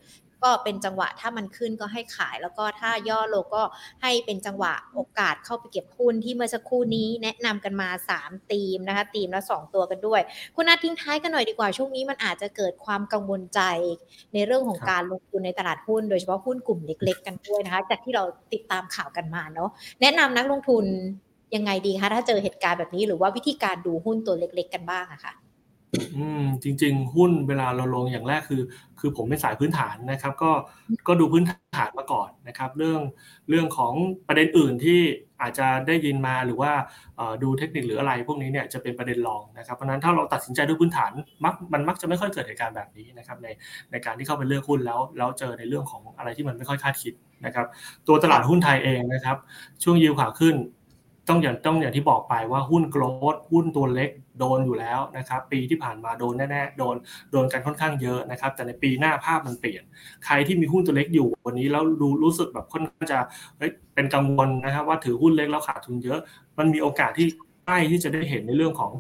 [0.44, 3.64] ก็เป็นจังหวะถ้ามันขึ้นก็ให้ขาย แล้วก็ถ้าย่อลงก็
[4.02, 10.22] ให้เป็นจังหวะโอกาสเข้าไปเก็บหุ้นที่เมื่อสักครู่นี้แนะนำกันมา3ธีมนะคะธีมละ2ตัวกันด้วย
[10.56, 13.62] คุณนัททิ้งท้ายกันหน่อยดีกว่าช่วงนี้มันอาจจะเกิดความกังวลใจ
[14.34, 18.24] ในเรื่องของการลงทุนในตลาดหุ้น โดยเฉพาะหุ้นกลุ่มเล็ก ๆ กันด้วยนะคะ จากที่เรา
[18.54, 19.70] ติดตามข่าวกันมาเนาะ
[20.02, 20.86] แนะนำนักลงทุน
[21.56, 25.34] ยังไงดีคะถ้าเจอเหตุการณ์แบบนี้หรือว่าวิธีการดูหุ้นตัวเล็ก ๆ กันบ้างอะคะ่ะ
[26.18, 28.62] อืมจริง ๆ หุ้นเวลาเราลงอย่างแรกคือ
[29.00, 30.52] คือผมเป็นสายพื้นฐานนะครับ ก็
[31.08, 33.02] ก็ดูพื้นฐานมาก่อนนะครับ เรื่อง
[33.50, 33.94] เรื่องของ
[34.28, 35.00] ประเด็นอื่นที่
[35.42, 36.72] อาจจะได้ยินมาหรือว่า
[37.44, 41.12] ดูเทคนิคหรืออะไร พวกนี้เนี่ยจะเป็นประเด็นรองนะครับเพราะนั้นถ้าเราตัดสินใจด้วยพื้นฐาน
[41.44, 43.48] มักมันมักจะไม่ค่อยเกิดเหตุการณ์แบบนี้นะครับใน
[43.92, 47.14] ในการที่เข้าไปเลือกหุ้นแล้วแล้วเจอในเรื่องของอะไรที่มันไม่ค่อยคาดคิด
[47.46, 47.66] นะครับ
[48.08, 49.38] ตัวตลาดหุ้นไทยเองนะครับ
[49.84, 50.56] ช่วงยิวขาขึ้น
[51.30, 54.10] ต้องอย่างต้องอย่างที่บอกไปว่าหุ้นโกลดหุ้นตัวเล็ก
[54.40, 56.96] โดนอยู่แล้วนะครับ ปีที่ผ่านมาโดนแน่ๆโดน
[57.32, 59.84] โดนกันค่อนข้างเยอะนะครับ แต่ในปีหน้าภาพมันเปลี่ยน
[60.26, 63.20] ใครที่มีหุ้นตัวเล็กอยู่วันนี้แล้วดูรู้สึกแบบค่อนข้างจะ
[63.58, 66.20] เฮ้ยเป็นกังวลนะครับ ว่าถือหุ้นเล็กแล้วขาดทุนเยอะ
[66.58, 67.28] มันมีโอกาสที่
[67.66, 68.92] ใกล้ที่จะได้เห็นในเรื่องของ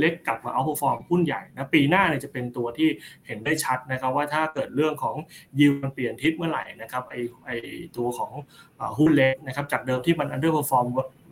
[0.00, 2.88] เล็กกลับมาเอาฟอร์มหุ้นใหญ่นะปีหน้าเนี่ยจะเป็นตัวที่
[3.26, 5.16] เห็นได้ชัดนะครับว่าถ้าเกิดเรื่องของ
[5.58, 7.14] ยิวมันเปลี่ยนทิศเมื่อไหร่นะครับไอ
[7.46, 7.50] ไอ
[7.96, 8.30] ตัวของ
[8.98, 10.86] หุ้นเล็กนะครับจากเดิมที่มัน underperform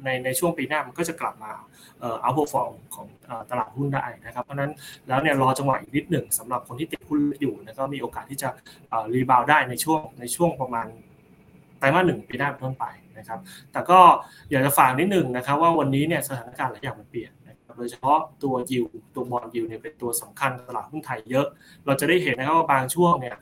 [0.05, 1.53] ในในช่วงปีหน้ามันก็จะกลับมา
[2.01, 3.07] เอ่อ outperform ของ
[3.51, 4.73] ตลาดหุ้นได้นะครับ เพราะนั้น
[5.09, 8.49] แล้วเนี่ยรอจังหวะอีกนิดหนึ่งสำหรับคนที่ติดหุ้นอยู่นะก็มีโอกาสที่จะ
[9.15, 10.87] rebound ได้ในช่วงในช่วงประมาณ
[11.79, 12.87] ไตรมาสหนึ่งปีหน้าเป็นต้นไป
[13.19, 13.39] นะครับ
[13.73, 14.01] แต่ก็
[14.51, 17.33] อยากจะฝากนิดหนึ่งนะครับว่าวันนี้เนี่ยสถานการณ์หลายอย่างมันเปลี่ยน
[17.79, 21.47] โดยเฉพาะตัวยิวตัวบอลยิวเนี่ยเป็นตัวสำคัญตลาดหุ้นไทยเยอะ
[21.87, 23.37] เราจะได้เห็นนะครับว่าบางช่วงเนี่ย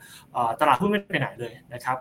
[0.61, 1.97] ตลาดหุ้นไม่ไปไหนเลยนะครับ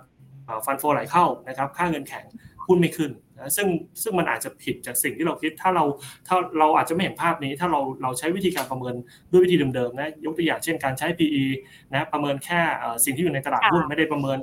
[0.65, 2.25] ฟันโฟไหลเข้านะครับค่าเงินแข็ง
[2.67, 3.67] หุ้นไม่ขึ้นนะซึ่ง
[4.03, 5.85] ซึ่งมันอาจจะผิดจากสิ่งที่เราคิดถ้าเรา
[6.27, 8.95] ถ้าเราอาจจะไม่เห็นภาพนี้ ถ้าเราเราใช้วิธีการประเมิน
[9.31, 11.45] ด้วยวิธีเดิมๆนะยกตัวอย่างเช่นการใช้ PE
[11.93, 12.61] นะประเมินแค่
[13.05, 14.39] สิ่งที่อยู่ในตลาดหุ้นไม่ได้ประเมิน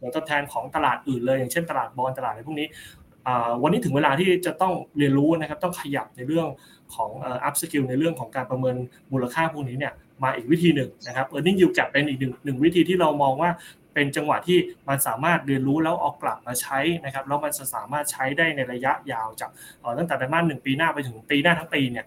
[0.00, 2.68] ผลตอบแทนของตลาดอื่นเลย อย่างเช่นตลาดบอลตลาดอะไรพวกนี้
[3.62, 6.46] วันนี้ถึงเวลาที่จะต้องเรียนรู้นะครับต้องขยับในเรื่อง
[6.94, 8.76] ของ upskill ในเรื่องของการประเมิน
[9.12, 9.92] มูลค่าพวกนี้เนี่ย
[10.22, 13.50] มาอีกวิธีหนึ่งนะครับ earning yield gap เป็นอีกหนึ่งหนึ่งวิธีที่เรามองว่า
[13.94, 14.58] เป็นจังหวะที่
[14.88, 19.50] มันสามารถเรียนรู้แล้วเอากลับมาใช้นะครับแล้วมันจะสามารถใช้ได้ในระยะยาวจาก
[19.98, 22.06] ตั้งแต่ไตรมาสหนึ่งปีหน้าไปถึงปีหน้าทั้งปีเนี่ย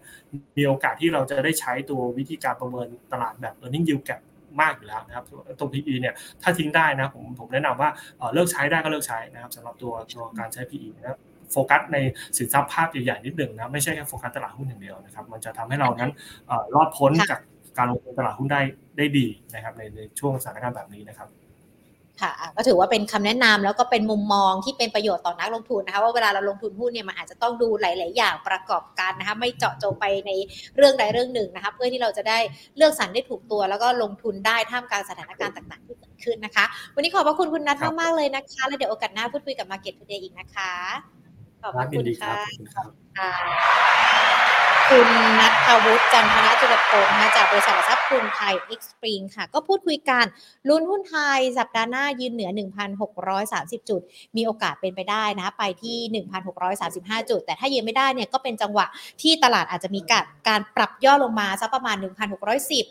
[0.57, 4.21] มีโอกาสที่เราจะได้ใช้ตัววิธีการประเมินตลาดแบบ earning yield gap
[4.61, 5.25] มากอยู่แล้วนะครับ
[5.59, 7.89] ตัว PE เนี่ยถ้าทิ้งได้นะผมผมแนะนำว่า
[8.33, 11.19] เลิกใช้ได้ก็เลิกใช้นะครับสำหรับตัวตัวการใช้ PE นะครับ
[11.51, 11.97] โฟกัสใน
[12.37, 16.11] สินทรัพย์ภาพใหญ่ๆนิดหนึ่งนะไม่ใช่แค่โฟกัสตลาดหุ้นอย่างเดียวนะครับมันจะทำให้เรานั้น
[16.75, 17.39] รอดพ้นจาก
[17.77, 18.61] การลงทุนตลาดหุ้นได้
[18.97, 21.29] ได้ดีนะครับในในช่วงสถานการณ์แบบนี้นะครับ
[22.21, 30.31] ค่ะก็ถือว่าเป็นคำแนะนำแล้วก็เป็นมุมมองที่เป็นประโยชน์ต่อนักลงทุนนะคะว่าเวลาเราลงทุนหุ้นเนี่ยมันอาจจะต้องดูหลาย ๆ อย่างประกอบกันนะคะไม่เจาะจงไปใน
[30.77, 32.37] เรื่องใดเรื่องหนึ่งนะคะเพื่อที่เราจะได้
[32.77, 36.65] เลือกสรรได้ถูกตัว แล้วก็ลงทุนได้ท่ามกลางสถานการณ์ต่างๆที่เกิดขึ้นนะคะ
[36.95, 40.73] วันนี้ขอบพระคุณคุณนัทมากๆเลยนะคะ แล้วเดี๋ยวโอกาสหน้าพูดคุยกับ Market Today อีกนะคะ
[41.61, 43.31] ขอบพระคุณค่ะ
[44.95, 50.25] คุณนัทวุฒิจันทรจุลพงศ์มาจากบริษัททรัพย์กรุงไทยเอ็กซ์ปริงค่ะ ก็พูดคุยกัน
[50.69, 52.49] ลุ้นหุ้นไทยสัปดาห์หน้ายืนเหนือ
[53.19, 54.01] 1,630 จุด
[54.37, 56.23] มีโอกาสเป็นไปได้นะ ไปที่
[56.79, 58.85] 1,635 จุด แต่ถ้ายืนไม่ได้เนี่ยก็เป็นจังหวะ
[59.21, 61.95] ที่ตลาดอาจจะมีการการปรับย่อลงมาสักประมาณ
[62.45, 62.85] 1,610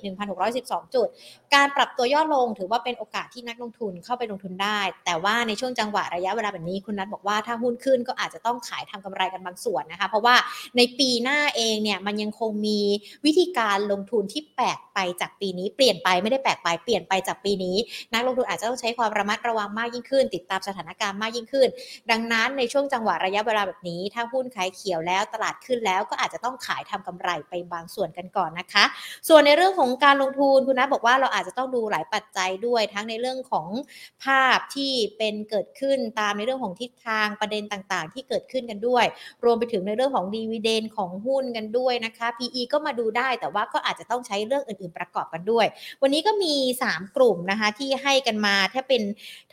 [0.45, 1.09] 1,612 จุด
[1.55, 10.35] การปรับตัวย่อลงถือว่าเป็นโอกาสที่นักลงทุนเข้าไปลงทุนได้ แต่ว่าในช่วงจังหวะระยะเวลาแบบนี้คุณนัทบอกว่าถ้าหุ้นขึ้นก็อาจจะต้องขายทำกำไรกันบางส่วนนะคะเพราะว่า
[10.77, 12.81] ในปีหน้าเองเนี่ยมันยังคงมี
[13.25, 17.77] วิธีการลงทุนที่แปลกไปจากปีนี้ เปลี่ยนไปไม่ได้แปลกไปเปลี่ยนไปจากปีนี้
[18.13, 21.69] นักลงทุนอาจจะต้องใช้ความระมัดระวังมากยิ่งขึ้น ติดตามสถานการณ์มากยิ่งขึ้น
[22.11, 28.85] ดังนั้นในช่วงจังหวะระยะเวลาแบบนี้ ถ้าหุ้นขายเขียวแล้วตลาดขึ้นแล้วก็อาจจะต้องขายทำกำไรไปบางส่วนกันก่อนนะคะ
[29.29, 33.69] ส่วนในเรื่องของการลงทุนคุณนัทบอกว่าเราอาจจะต้องดูหลายปัจจัยด้วยทั้งในเรื่องของ
[34.25, 39.05] ภาพที่เป็นเกิดขึ้นตามในเรื่องของทิศทางประเด็นต่างๆ ที่เกิดขึ้นกันด้วย
[39.45, 45.67] รวมไปถึงในเรื่องของดีเวเดนของหุ้นกันด้วย้วยนะคะ PE ก็มาดูได้แต่ว่าก็อาจจะต้องใช้เรื่องอื่นๆประกอบกันด้วย
[46.03, 46.55] วันนี้ก็มี
[46.87, 49.03] 3 กลุ่มนะคะที่ให้กันมาถ้าเป็น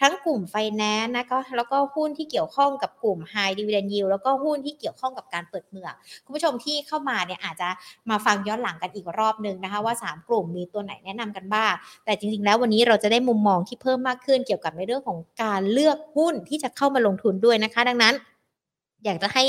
[0.02, 5.94] ทั้งกลุ่มไฟแนนซ์นะคะแล้วก็หุ้นที่เกี่ยวข้องกับกลุ่ม High Dividend Yield แล้วก็หุ้นที่เกี่ยวข้องกับการเปิดเมือง
[6.26, 7.70] คุณผู้ชมที่เข้ามาเนี่ยอาจจะ
[8.10, 11.74] มาฟังย้อนหลังกันอีกรอบหนึ่งนะคะว่า 3 กลุ่มมีตัวไหนแนะนำกันบ้าง
[12.06, 18.16] แต่จริงๆ แล้ววันนี้เราจะได้มุมมองที่เพิ่มมากขึ้นเกี่ยวกับในเรื่องของการเลือกหุ้นที่จะเข้ามาลงทุนด้วยนะคะ ดังนั้น
[19.06, 19.44] อยากจะให้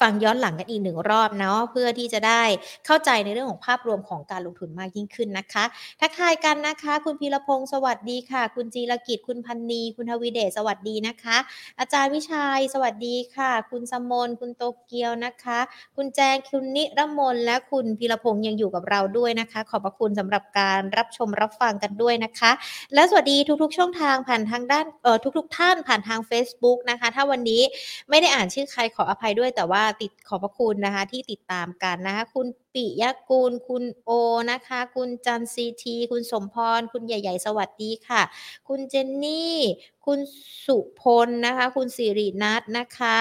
[0.00, 2.42] ฟังย้อนหลังกันอีกหนึ่งรอบเนาะเพื่อที่จะได้
[2.86, 5.64] เข้าใจในเรื่องของภาพรวมของการลงทุนมากยิ่งขึ้นนะคะ
[6.00, 11.36] ทักทายกันนะคะ คุณพีรพงศ์สวัสดีค่ะ คุณจีรกิจคุณพันนี คุณทวีเดชสวัสดีนะคะ
[11.80, 15.58] อาจารย์วิชัยสวัสดีค่ะ คุณสมนคุณโตเกียวนะคะ
[15.96, 22.50] คุณแจงคุณนิรมนและคุณพีรพงศ์ยังอยู่กับเราด้วยนะคะ ขอบพระคุณสำหรับการรับชมรับฟังกันด้วยนะคะ
[22.94, 27.62] และสวัสดีทุก ๆ ช่องทางผ่านทางด้านเอ่อทุก ๆ ท่านผ่านทาง Facebook นะคะ ถ้าวันนี้
[28.10, 34.10] ไม่ได้อ่านชื่อใครขออภัยด้วยแต่ว่าติดขอบพระคุณนะคะ ที่ติดตามกันนะคะ คุณปิยกูล คุณโอ
[34.50, 38.22] นะคะ คุณจันซีที คุณสมพร คุณใหญ่ ๆ สวัสดีค่ะ
[38.68, 39.56] คุณเจนนี่
[40.06, 40.18] คุณ
[40.66, 43.18] สุพลนะคะ คุณสิรินัทนะคะ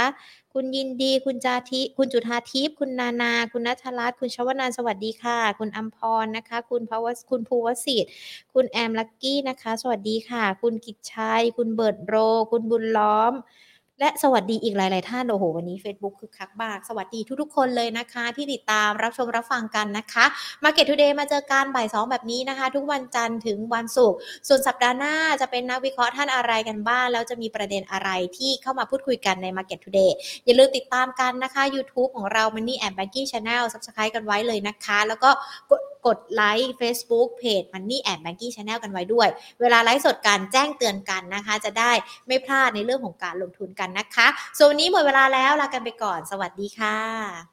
[0.54, 8.12] คุณยินดี คุณจาทิ คุณจุธาทิพย์ คุณนานา คุณนัทรัตน์คุณชวนานสวัสดีค่ะ คุณอัมพรนะคะ คุณภวสคุณภูวสิทธิ์
[8.54, 12.16] คุณแอมลักกี้นะคะ สวัสดีค่ะ คุณกิจชัย คุณเบิร์ดโร
[12.52, 13.34] คุณบุญล้อม
[14.00, 20.26] และสวัสดีอีกหลาย ๆ ท่าน โอ้โห วันนี้ Facebook คึกคักมาก สวัสดีทุก ๆ คนเลยนะคะ ที่ติดตามรับชมรับฟังกันนะคะ
[20.64, 30.12] Market Today มาเจอกันบ่าย2แบบนี้นะคะ ทุกวันจันทร์ถึงวันศุกร์ส่วนสัปดาห์หน้าจะเป็นนักวิเคราะห์ท่านอะไรกันบ้าง แล้วจะมีประเด็นอะไรที่เข้ามาพูดคุยกันใน Market Today
[30.46, 35.30] อย่าลืมติดตามกันนะคะ YouTube ของเรา Money and Banking Channel Subscribe กันไว้เลยนะคะ แล้วก็
[35.72, 39.28] กด กดไลค์ Facebook Page Money and Banking Channel กันไว้ด้วย
[39.62, 41.92] เวลาไลฟ์สดการแจ้งเตือนกันนะคะ จะได้
[42.28, 44.28] ไม่พลาดในเรื่องของการลงทุนกันนะคะ
[44.58, 47.50] ส่วนวันนี้หมดเวลาแล้วลากันไปก่อน สวัสดีค่ะ